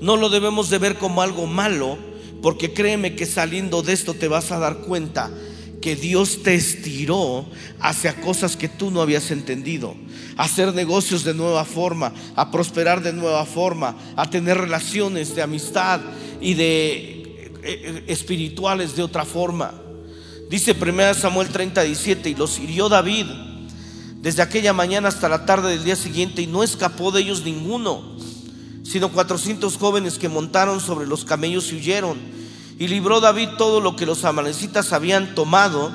no 0.01 0.17
lo 0.17 0.29
debemos 0.29 0.69
de 0.69 0.77
ver 0.77 0.97
como 0.97 1.21
algo 1.21 1.47
malo, 1.47 1.97
porque 2.41 2.73
créeme 2.73 3.15
que 3.15 3.25
saliendo 3.25 3.83
de 3.83 3.93
esto 3.93 4.13
te 4.13 4.27
vas 4.27 4.51
a 4.51 4.59
dar 4.59 4.77
cuenta 4.79 5.29
que 5.81 5.95
Dios 5.95 6.43
te 6.43 6.53
estiró 6.53 7.45
hacia 7.79 8.21
cosas 8.21 8.55
que 8.55 8.69
tú 8.69 8.91
no 8.91 9.01
habías 9.01 9.31
entendido, 9.31 9.95
a 10.37 10.43
hacer 10.43 10.73
negocios 10.73 11.23
de 11.23 11.33
nueva 11.33 11.65
forma, 11.65 12.13
a 12.35 12.51
prosperar 12.51 13.01
de 13.01 13.13
nueva 13.13 13.45
forma, 13.45 13.97
a 14.15 14.29
tener 14.29 14.57
relaciones 14.57 15.35
de 15.35 15.41
amistad 15.41 15.99
y 16.39 16.53
de 16.53 16.93
eh, 16.93 17.59
eh, 17.63 18.03
espirituales 18.07 18.95
de 18.95 19.03
otra 19.03 19.25
forma. 19.25 19.73
Dice 20.51 20.75
1 20.77 21.13
Samuel 21.13 21.47
30, 21.47 21.81
17, 21.83 22.29
y 22.29 22.35
los 22.35 22.59
hirió 22.59 22.89
David 22.89 23.25
desde 24.17 24.41
aquella 24.41 24.73
mañana 24.73 25.07
hasta 25.07 25.29
la 25.29 25.45
tarde 25.45 25.69
del 25.69 25.85
día 25.85 25.95
siguiente, 25.95 26.41
y 26.41 26.47
no 26.47 26.61
escapó 26.61 27.13
de 27.13 27.21
ellos 27.21 27.45
ninguno, 27.45 28.01
sino 28.83 29.13
400 29.13 29.77
jóvenes 29.77 30.17
que 30.17 30.27
montaron 30.27 30.81
sobre 30.81 31.07
los 31.07 31.23
camellos 31.23 31.71
y 31.71 31.77
huyeron. 31.77 32.17
Y 32.77 32.89
libró 32.89 33.21
David 33.21 33.47
todo 33.57 33.79
lo 33.79 33.95
que 33.95 34.05
los 34.05 34.25
amalecitas 34.25 34.91
habían 34.91 35.35
tomado, 35.35 35.89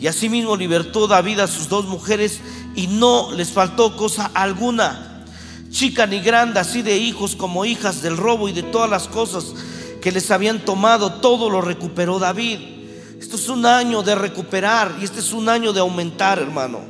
y 0.00 0.06
asimismo 0.06 0.56
libertó 0.56 1.06
David 1.06 1.40
a 1.40 1.46
sus 1.46 1.68
dos 1.68 1.84
mujeres, 1.84 2.40
y 2.74 2.86
no 2.86 3.32
les 3.32 3.50
faltó 3.50 3.94
cosa 3.94 4.30
alguna, 4.32 5.26
chica 5.70 6.06
ni 6.06 6.20
grande, 6.20 6.60
así 6.60 6.80
de 6.80 6.96
hijos 6.96 7.36
como 7.36 7.66
hijas 7.66 8.00
del 8.00 8.16
robo 8.16 8.48
y 8.48 8.52
de 8.52 8.62
todas 8.62 8.88
las 8.88 9.06
cosas 9.06 9.52
que 10.00 10.12
les 10.12 10.30
habían 10.30 10.64
tomado, 10.64 11.12
todo 11.20 11.50
lo 11.50 11.60
recuperó 11.60 12.18
David. 12.18 12.77
Esto 13.20 13.36
es 13.36 13.48
un 13.48 13.66
año 13.66 14.02
de 14.02 14.14
recuperar 14.14 14.96
y 15.00 15.04
este 15.04 15.20
es 15.20 15.32
un 15.32 15.48
año 15.48 15.72
de 15.72 15.80
aumentar, 15.80 16.38
hermano. 16.38 16.80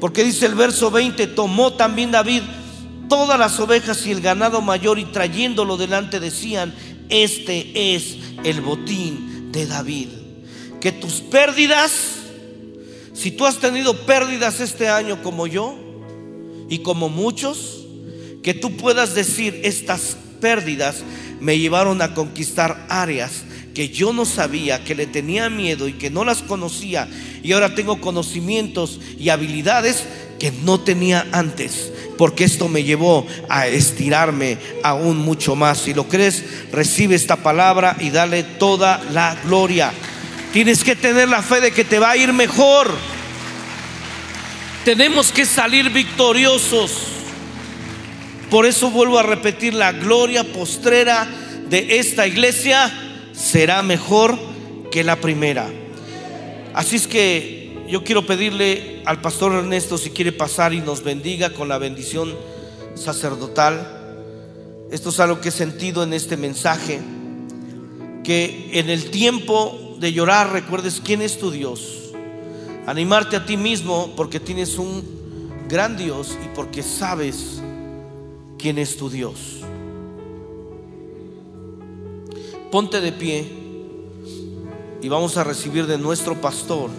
Porque 0.00 0.24
dice 0.24 0.46
el 0.46 0.54
verso 0.54 0.90
20, 0.90 1.28
tomó 1.28 1.74
también 1.74 2.10
David 2.10 2.42
todas 3.08 3.38
las 3.38 3.58
ovejas 3.60 4.04
y 4.06 4.10
el 4.10 4.20
ganado 4.20 4.60
mayor 4.60 4.98
y 4.98 5.04
trayéndolo 5.04 5.76
delante 5.76 6.18
decían, 6.18 6.74
este 7.08 7.94
es 7.94 8.16
el 8.42 8.60
botín 8.60 9.52
de 9.52 9.66
David. 9.66 10.08
Que 10.80 10.90
tus 10.90 11.20
pérdidas, 11.20 11.92
si 13.12 13.30
tú 13.30 13.46
has 13.46 13.58
tenido 13.58 13.94
pérdidas 14.04 14.60
este 14.60 14.88
año 14.88 15.22
como 15.22 15.46
yo 15.46 15.76
y 16.68 16.80
como 16.80 17.08
muchos, 17.08 17.86
que 18.42 18.54
tú 18.54 18.76
puedas 18.76 19.14
decir, 19.14 19.60
estas 19.62 20.16
pérdidas 20.40 20.96
me 21.40 21.58
llevaron 21.58 22.02
a 22.02 22.14
conquistar 22.14 22.86
áreas 22.90 23.44
que 23.74 23.88
yo 23.88 24.12
no 24.12 24.24
sabía, 24.24 24.84
que 24.84 24.94
le 24.94 25.06
tenía 25.06 25.50
miedo 25.50 25.88
y 25.88 25.94
que 25.94 26.08
no 26.08 26.24
las 26.24 26.42
conocía, 26.42 27.08
y 27.42 27.52
ahora 27.52 27.74
tengo 27.74 28.00
conocimientos 28.00 29.00
y 29.18 29.28
habilidades 29.28 30.04
que 30.38 30.52
no 30.52 30.80
tenía 30.80 31.26
antes, 31.32 31.92
porque 32.16 32.44
esto 32.44 32.68
me 32.68 32.84
llevó 32.84 33.26
a 33.48 33.66
estirarme 33.66 34.58
aún 34.82 35.18
mucho 35.18 35.56
más. 35.56 35.78
Si 35.78 35.92
lo 35.92 36.08
crees, 36.08 36.44
recibe 36.72 37.16
esta 37.16 37.36
palabra 37.36 37.96
y 37.98 38.10
dale 38.10 38.44
toda 38.44 39.02
la 39.12 39.36
gloria. 39.44 39.92
Tienes 40.52 40.84
que 40.84 40.94
tener 40.94 41.28
la 41.28 41.42
fe 41.42 41.60
de 41.60 41.72
que 41.72 41.84
te 41.84 41.98
va 41.98 42.12
a 42.12 42.16
ir 42.16 42.32
mejor. 42.32 42.90
Tenemos 44.84 45.32
que 45.32 45.46
salir 45.46 45.90
victoriosos. 45.90 47.08
Por 48.50 48.66
eso 48.66 48.90
vuelvo 48.90 49.18
a 49.18 49.24
repetir, 49.24 49.74
la 49.74 49.90
gloria 49.90 50.44
postrera 50.44 51.26
de 51.68 51.98
esta 51.98 52.26
iglesia 52.26 52.92
será 53.34 53.82
mejor 53.82 54.38
que 54.90 55.04
la 55.04 55.16
primera. 55.16 55.68
Así 56.72 56.96
es 56.96 57.06
que 57.06 57.84
yo 57.88 58.04
quiero 58.04 58.26
pedirle 58.26 59.02
al 59.04 59.20
pastor 59.20 59.52
Ernesto 59.52 59.98
si 59.98 60.10
quiere 60.10 60.32
pasar 60.32 60.72
y 60.72 60.80
nos 60.80 61.02
bendiga 61.02 61.50
con 61.50 61.68
la 61.68 61.78
bendición 61.78 62.34
sacerdotal. 62.94 64.16
Esto 64.90 65.10
es 65.10 65.20
algo 65.20 65.40
que 65.40 65.48
he 65.48 65.52
sentido 65.52 66.02
en 66.02 66.12
este 66.12 66.36
mensaje, 66.36 67.00
que 68.22 68.70
en 68.72 68.88
el 68.88 69.10
tiempo 69.10 69.96
de 69.98 70.12
llorar 70.12 70.52
recuerdes 70.52 71.00
quién 71.04 71.20
es 71.22 71.38
tu 71.38 71.50
Dios. 71.50 72.12
Animarte 72.86 73.36
a 73.36 73.46
ti 73.46 73.56
mismo 73.56 74.12
porque 74.16 74.40
tienes 74.40 74.78
un 74.78 75.02
gran 75.68 75.96
Dios 75.96 76.36
y 76.44 76.54
porque 76.54 76.82
sabes 76.82 77.60
quién 78.58 78.78
es 78.78 78.96
tu 78.96 79.10
Dios. 79.10 79.63
Ponte 82.74 83.00
de 83.00 83.12
pie 83.12 83.48
y 85.00 85.08
vamos 85.08 85.36
a 85.36 85.44
recibir 85.44 85.86
de 85.86 85.96
nuestro 85.96 86.40
pastor. 86.40 86.90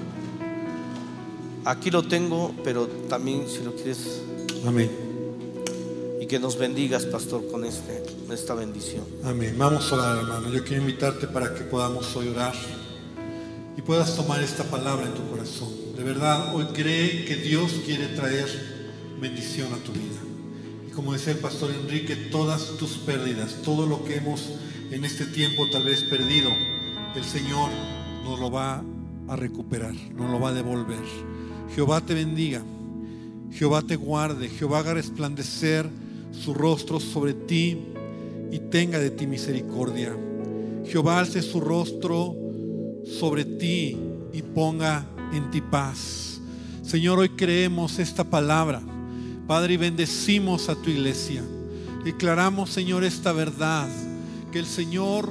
Aquí 1.65 1.91
lo 1.91 2.03
tengo, 2.03 2.55
pero 2.63 2.87
también 3.09 3.49
si 3.49 3.61
lo 3.61 3.75
quieres. 3.75 4.21
Amén. 4.65 4.89
Y 6.21 6.27
que 6.27 6.39
nos 6.39 6.57
bendigas, 6.57 7.05
pastor, 7.05 7.45
con 7.51 7.65
este, 7.65 8.05
esta 8.31 8.53
bendición. 8.53 9.03
Amén. 9.25 9.55
Vamos 9.57 9.91
a 9.91 9.95
orar, 9.95 10.17
hermano. 10.19 10.49
Yo 10.49 10.63
quiero 10.63 10.81
invitarte 10.81 11.27
para 11.27 11.53
que 11.53 11.65
podamos 11.65 12.15
hoy 12.15 12.29
orar 12.29 12.53
y 13.75 13.81
puedas 13.81 14.15
tomar 14.15 14.41
esta 14.41 14.63
palabra 14.63 15.07
en 15.07 15.13
tu 15.13 15.29
corazón. 15.29 15.67
De 15.97 16.05
verdad, 16.05 16.55
hoy 16.55 16.67
cree 16.67 17.25
que 17.25 17.35
Dios 17.35 17.73
quiere 17.85 18.07
traer 18.15 18.47
bendición 19.19 19.73
a 19.73 19.77
tu 19.83 19.91
vida. 19.91 20.21
Y 20.87 20.91
como 20.91 21.11
decía 21.11 21.33
el 21.33 21.39
pastor 21.39 21.71
Enrique, 21.71 22.15
todas 22.15 22.77
tus 22.77 22.91
pérdidas, 22.91 23.57
todo 23.61 23.85
lo 23.85 24.05
que 24.05 24.15
hemos 24.15 24.51
en 24.91 25.05
este 25.05 25.25
tiempo 25.25 25.67
tal 25.69 25.83
vez 25.83 26.03
perdido, 26.03 26.51
el 27.15 27.23
Señor 27.23 27.69
nos 28.23 28.39
lo 28.39 28.51
va 28.51 28.83
a 29.27 29.35
recuperar, 29.35 29.93
nos 30.15 30.29
lo 30.29 30.39
va 30.39 30.49
a 30.49 30.53
devolver. 30.53 31.03
Jehová 31.73 32.01
te 32.01 32.13
bendiga, 32.13 32.61
Jehová 33.51 33.81
te 33.81 33.95
guarde, 33.95 34.49
Jehová 34.49 34.79
haga 34.79 34.93
resplandecer 34.93 35.89
su 36.31 36.53
rostro 36.53 36.99
sobre 36.99 37.33
ti 37.33 37.77
y 38.51 38.59
tenga 38.59 38.99
de 38.99 39.09
ti 39.09 39.27
misericordia. 39.27 40.15
Jehová 40.85 41.19
alce 41.19 41.41
su 41.41 41.59
rostro 41.59 42.35
sobre 43.19 43.45
ti 43.45 43.97
y 44.33 44.41
ponga 44.41 45.05
en 45.33 45.49
ti 45.51 45.61
paz. 45.61 46.39
Señor, 46.83 47.19
hoy 47.19 47.29
creemos 47.29 47.99
esta 47.99 48.23
palabra. 48.23 48.81
Padre, 49.47 49.75
y 49.75 49.77
bendecimos 49.77 50.69
a 50.69 50.75
tu 50.75 50.89
iglesia. 50.89 51.43
Declaramos, 52.03 52.69
Señor, 52.69 53.03
esta 53.03 53.31
verdad, 53.31 53.87
que 54.55 54.59
el 54.59 54.67
Señor, 54.67 55.29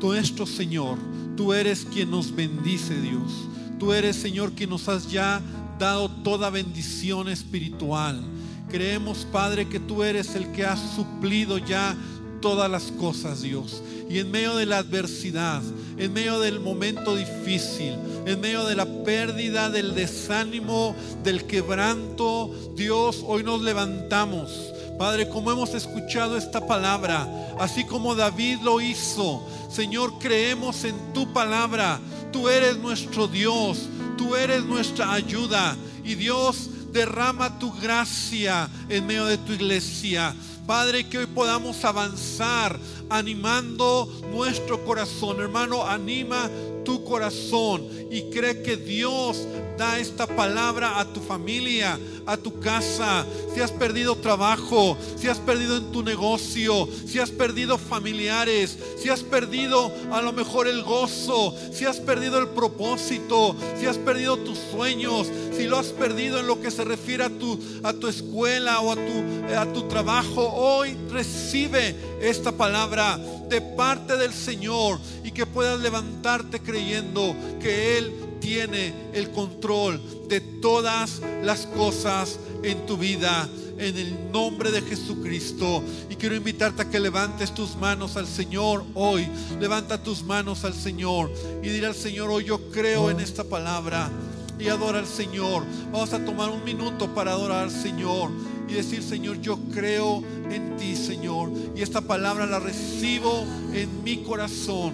nuestro 0.00 0.46
Señor, 0.46 0.96
tú 1.36 1.52
eres 1.52 1.84
quien 1.92 2.08
nos 2.08 2.32
bendice, 2.32 3.00
Dios. 3.00 3.48
Tú 3.80 3.92
eres, 3.92 4.14
Señor, 4.14 4.52
quien 4.52 4.70
nos 4.70 4.88
has 4.88 5.10
ya 5.10 5.42
dado 5.76 6.08
toda 6.08 6.50
bendición 6.50 7.28
espiritual. 7.28 8.22
Creemos, 8.68 9.26
Padre, 9.32 9.68
que 9.68 9.80
tú 9.80 10.04
eres 10.04 10.36
el 10.36 10.52
que 10.52 10.64
has 10.64 10.78
suplido 10.94 11.58
ya 11.58 11.96
todas 12.40 12.70
las 12.70 12.92
cosas, 12.92 13.42
Dios. 13.42 13.82
Y 14.08 14.20
en 14.20 14.30
medio 14.30 14.54
de 14.54 14.66
la 14.66 14.78
adversidad, 14.78 15.62
en 15.96 16.12
medio 16.12 16.38
del 16.38 16.60
momento 16.60 17.16
difícil, 17.16 17.96
en 18.24 18.40
medio 18.40 18.64
de 18.66 18.76
la 18.76 18.86
pérdida, 19.02 19.68
del 19.68 19.96
desánimo, 19.96 20.94
del 21.24 21.44
quebranto, 21.44 22.54
Dios, 22.76 23.24
hoy 23.26 23.42
nos 23.42 23.62
levantamos. 23.62 24.70
Padre, 25.00 25.30
como 25.30 25.50
hemos 25.50 25.72
escuchado 25.72 26.36
esta 26.36 26.66
palabra, 26.66 27.26
así 27.58 27.84
como 27.84 28.14
David 28.14 28.58
lo 28.62 28.82
hizo, 28.82 29.42
Señor, 29.70 30.18
creemos 30.18 30.84
en 30.84 31.14
tu 31.14 31.32
palabra. 31.32 31.98
Tú 32.30 32.50
eres 32.50 32.76
nuestro 32.76 33.26
Dios, 33.26 33.88
tú 34.18 34.36
eres 34.36 34.62
nuestra 34.62 35.14
ayuda. 35.14 35.74
Y 36.04 36.16
Dios 36.16 36.68
derrama 36.92 37.58
tu 37.58 37.72
gracia 37.72 38.68
en 38.90 39.06
medio 39.06 39.24
de 39.24 39.38
tu 39.38 39.54
iglesia. 39.54 40.34
Padre, 40.66 41.08
que 41.08 41.16
hoy 41.16 41.26
podamos 41.26 41.82
avanzar 41.82 42.78
animando 43.08 44.06
nuestro 44.30 44.84
corazón. 44.84 45.40
Hermano, 45.40 45.82
anima 45.82 46.50
tu 46.84 47.02
corazón 47.04 47.88
y 48.10 48.24
cree 48.30 48.62
que 48.62 48.76
Dios 48.76 49.46
da 49.80 49.98
esta 49.98 50.26
palabra 50.26 51.00
a 51.00 51.06
tu 51.06 51.20
familia, 51.20 51.98
a 52.26 52.36
tu 52.36 52.60
casa. 52.60 53.24
Si 53.54 53.62
has 53.62 53.72
perdido 53.72 54.14
trabajo, 54.14 54.94
si 55.16 55.26
has 55.26 55.38
perdido 55.38 55.78
en 55.78 55.90
tu 55.90 56.02
negocio, 56.02 56.86
si 57.06 57.18
has 57.18 57.30
perdido 57.30 57.78
familiares, 57.78 58.76
si 58.98 59.08
has 59.08 59.22
perdido 59.22 59.90
a 60.12 60.20
lo 60.20 60.34
mejor 60.34 60.68
el 60.68 60.82
gozo, 60.82 61.56
si 61.72 61.86
has 61.86 61.96
perdido 61.96 62.38
el 62.38 62.48
propósito, 62.48 63.56
si 63.78 63.86
has 63.86 63.96
perdido 63.96 64.36
tus 64.36 64.58
sueños, 64.70 65.28
si 65.56 65.66
lo 65.66 65.78
has 65.78 65.86
perdido 65.86 66.40
en 66.40 66.46
lo 66.46 66.60
que 66.60 66.70
se 66.70 66.84
refiere 66.84 67.24
a 67.24 67.30
tu, 67.30 67.58
a 67.82 67.94
tu 67.94 68.06
escuela 68.06 68.80
o 68.80 68.92
a 68.92 68.96
tu, 68.96 69.56
a 69.56 69.72
tu 69.72 69.88
trabajo, 69.88 70.46
hoy 70.46 70.94
recibe 71.08 71.96
esta 72.20 72.52
palabra 72.52 73.18
de 73.48 73.62
parte 73.62 74.18
del 74.18 74.34
Señor 74.34 75.00
y 75.24 75.30
que 75.30 75.46
puedas 75.46 75.80
levantarte 75.80 76.60
creyendo 76.60 77.34
que 77.62 77.96
Él 77.96 78.29
tiene 78.40 78.92
el 79.12 79.30
control 79.30 80.00
de 80.28 80.40
todas 80.40 81.20
las 81.42 81.66
cosas 81.66 82.38
en 82.62 82.86
tu 82.86 82.96
vida. 82.96 83.48
En 83.78 83.96
el 83.96 84.30
nombre 84.30 84.70
de 84.70 84.82
Jesucristo. 84.82 85.82
Y 86.10 86.16
quiero 86.16 86.36
invitarte 86.36 86.82
a 86.82 86.90
que 86.90 87.00
levantes 87.00 87.54
tus 87.54 87.76
manos 87.76 88.18
al 88.18 88.26
Señor 88.26 88.84
hoy. 88.94 89.26
Levanta 89.58 90.02
tus 90.02 90.22
manos 90.22 90.64
al 90.64 90.74
Señor. 90.74 91.32
Y 91.62 91.70
dirá 91.70 91.88
al 91.88 91.94
Señor, 91.94 92.28
hoy 92.28 92.44
yo 92.44 92.70
creo 92.70 93.10
en 93.10 93.20
esta 93.20 93.42
palabra. 93.42 94.10
Y 94.58 94.68
adora 94.68 94.98
al 94.98 95.06
Señor. 95.06 95.64
Vamos 95.92 96.12
a 96.12 96.22
tomar 96.22 96.50
un 96.50 96.62
minuto 96.62 97.14
para 97.14 97.30
adorar 97.30 97.64
al 97.64 97.70
Señor. 97.70 98.30
Y 98.68 98.74
decir, 98.74 99.02
Señor, 99.02 99.40
yo 99.40 99.58
creo 99.72 100.22
en 100.50 100.76
ti, 100.76 100.94
Señor. 100.94 101.50
Y 101.74 101.80
esta 101.80 102.02
palabra 102.02 102.44
la 102.44 102.58
recibo 102.58 103.46
en 103.72 104.04
mi 104.04 104.18
corazón. 104.18 104.92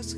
Es 0.00 0.14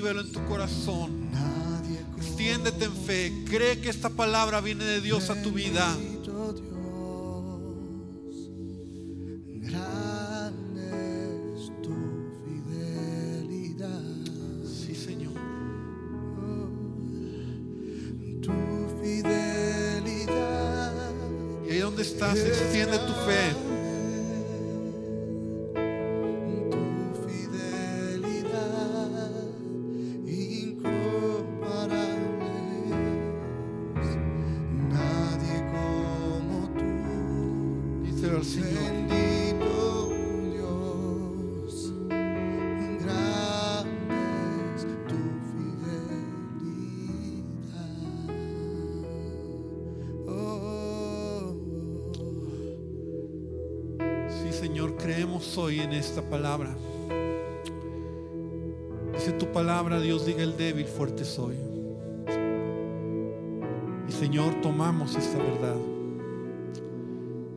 Recíbelo 0.00 0.22
en 0.22 0.32
tu 0.32 0.42
corazón. 0.46 1.28
Extiéndete 2.16 2.86
en 2.86 2.96
fe. 2.96 3.44
Cree 3.50 3.82
que 3.82 3.90
esta 3.90 4.08
palabra 4.08 4.62
viene 4.62 4.82
de 4.82 5.02
Dios 5.02 5.28
a 5.28 5.42
tu 5.42 5.52
vida. 5.52 5.94
Señor, 54.60 54.94
creemos 54.94 55.56
hoy 55.56 55.80
en 55.80 55.94
esta 55.94 56.20
palabra. 56.20 56.76
Dice 59.14 59.32
tu 59.32 59.46
palabra, 59.46 59.98
Dios 59.98 60.26
diga 60.26 60.42
el 60.42 60.54
débil, 60.54 60.84
fuerte 60.84 61.24
soy. 61.24 61.56
Y 64.06 64.12
Señor, 64.12 64.60
tomamos 64.60 65.16
esta 65.16 65.38
verdad. 65.38 65.76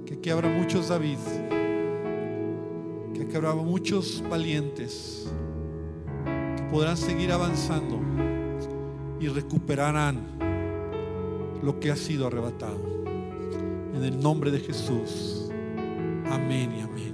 Que 0.06 0.14
aquí 0.14 0.30
habrá 0.30 0.48
muchos 0.48 0.88
David. 0.88 1.18
Que 3.14 3.24
aquí 3.24 3.36
habrá 3.36 3.54
muchos 3.54 4.24
valientes. 4.30 5.30
Que 6.56 6.64
podrán 6.72 6.96
seguir 6.96 7.34
avanzando 7.34 8.00
y 9.20 9.28
recuperarán 9.28 10.22
lo 11.62 11.82
que 11.82 11.92
ha 11.92 11.98
sido 11.98 12.28
arrebatado. 12.28 13.04
En 13.94 14.06
el 14.06 14.18
nombre 14.22 14.52
de 14.52 14.60
Jesús. 14.62 15.43
Amén 16.34 16.74
y 16.78 16.82
amén. 16.82 17.14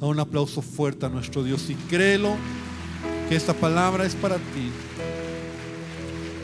Da 0.00 0.06
un 0.06 0.20
aplauso 0.20 0.62
fuerte 0.62 1.06
a 1.06 1.08
nuestro 1.08 1.42
Dios 1.42 1.68
y 1.68 1.74
créelo 1.74 2.36
que 3.28 3.36
esta 3.36 3.54
palabra 3.54 4.06
es 4.06 4.14
para 4.14 4.36
ti. 4.36 4.70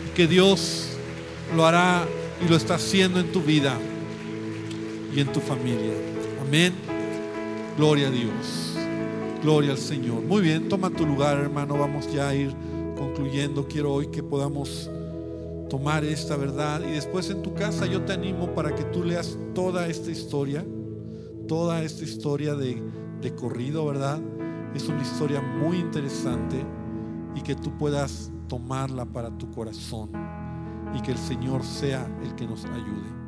y 0.07 0.15
que 0.17 0.27
Dios 0.27 0.89
lo 1.55 1.65
hará 1.65 2.07
y 2.45 2.49
lo 2.49 2.57
está 2.57 2.75
haciendo 2.75 3.21
en 3.21 3.31
tu 3.33 3.41
vida 3.41 3.79
y 5.15 5.21
en 5.21 5.33
tu 5.33 5.41
familia. 5.41 5.93
Amén. 6.41 6.73
Gloria 7.77 8.09
a 8.09 8.11
Dios. 8.11 8.75
Gloria 9.43 9.71
al 9.73 9.79
Señor. 9.79 10.23
Muy 10.23 10.43
bien, 10.43 10.69
toma 10.69 10.91
tu 10.91 11.07
lugar, 11.07 11.39
hermano. 11.39 11.79
Vamos 11.79 12.13
ya 12.13 12.29
a 12.29 12.35
ir 12.35 12.53
concluyendo. 12.97 13.67
Quiero 13.69 13.93
hoy 13.93 14.09
que 14.09 14.23
podamos 14.23 14.91
tomar 15.71 16.05
esta 16.05 16.37
verdad 16.37 16.83
y 16.87 16.93
después 16.93 17.31
en 17.31 17.43
tu 17.43 17.55
casa 17.55 17.87
yo 17.87 18.03
te 18.03 18.13
animo 18.13 18.55
para 18.55 18.75
que 18.75 18.83
tú 18.85 19.05
leas 19.05 19.39
toda 19.55 19.87
esta 19.87 20.11
historia, 20.11 20.65
toda 21.51 21.83
esta 21.83 22.05
historia 22.05 22.55
de, 22.55 22.81
de 23.21 23.35
corrido, 23.35 23.85
¿verdad? 23.85 24.21
Es 24.73 24.89
una 24.89 25.03
historia 25.03 25.41
muy 25.41 25.79
interesante 25.79 26.65
y 27.35 27.41
que 27.41 27.57
tú 27.57 27.77
puedas 27.77 28.31
tomarla 28.47 29.05
para 29.05 29.37
tu 29.37 29.51
corazón 29.51 30.13
y 30.97 31.03
que 31.03 31.11
el 31.11 31.19
Señor 31.19 31.65
sea 31.65 32.07
el 32.23 32.37
que 32.37 32.47
nos 32.47 32.65
ayude. 32.67 33.20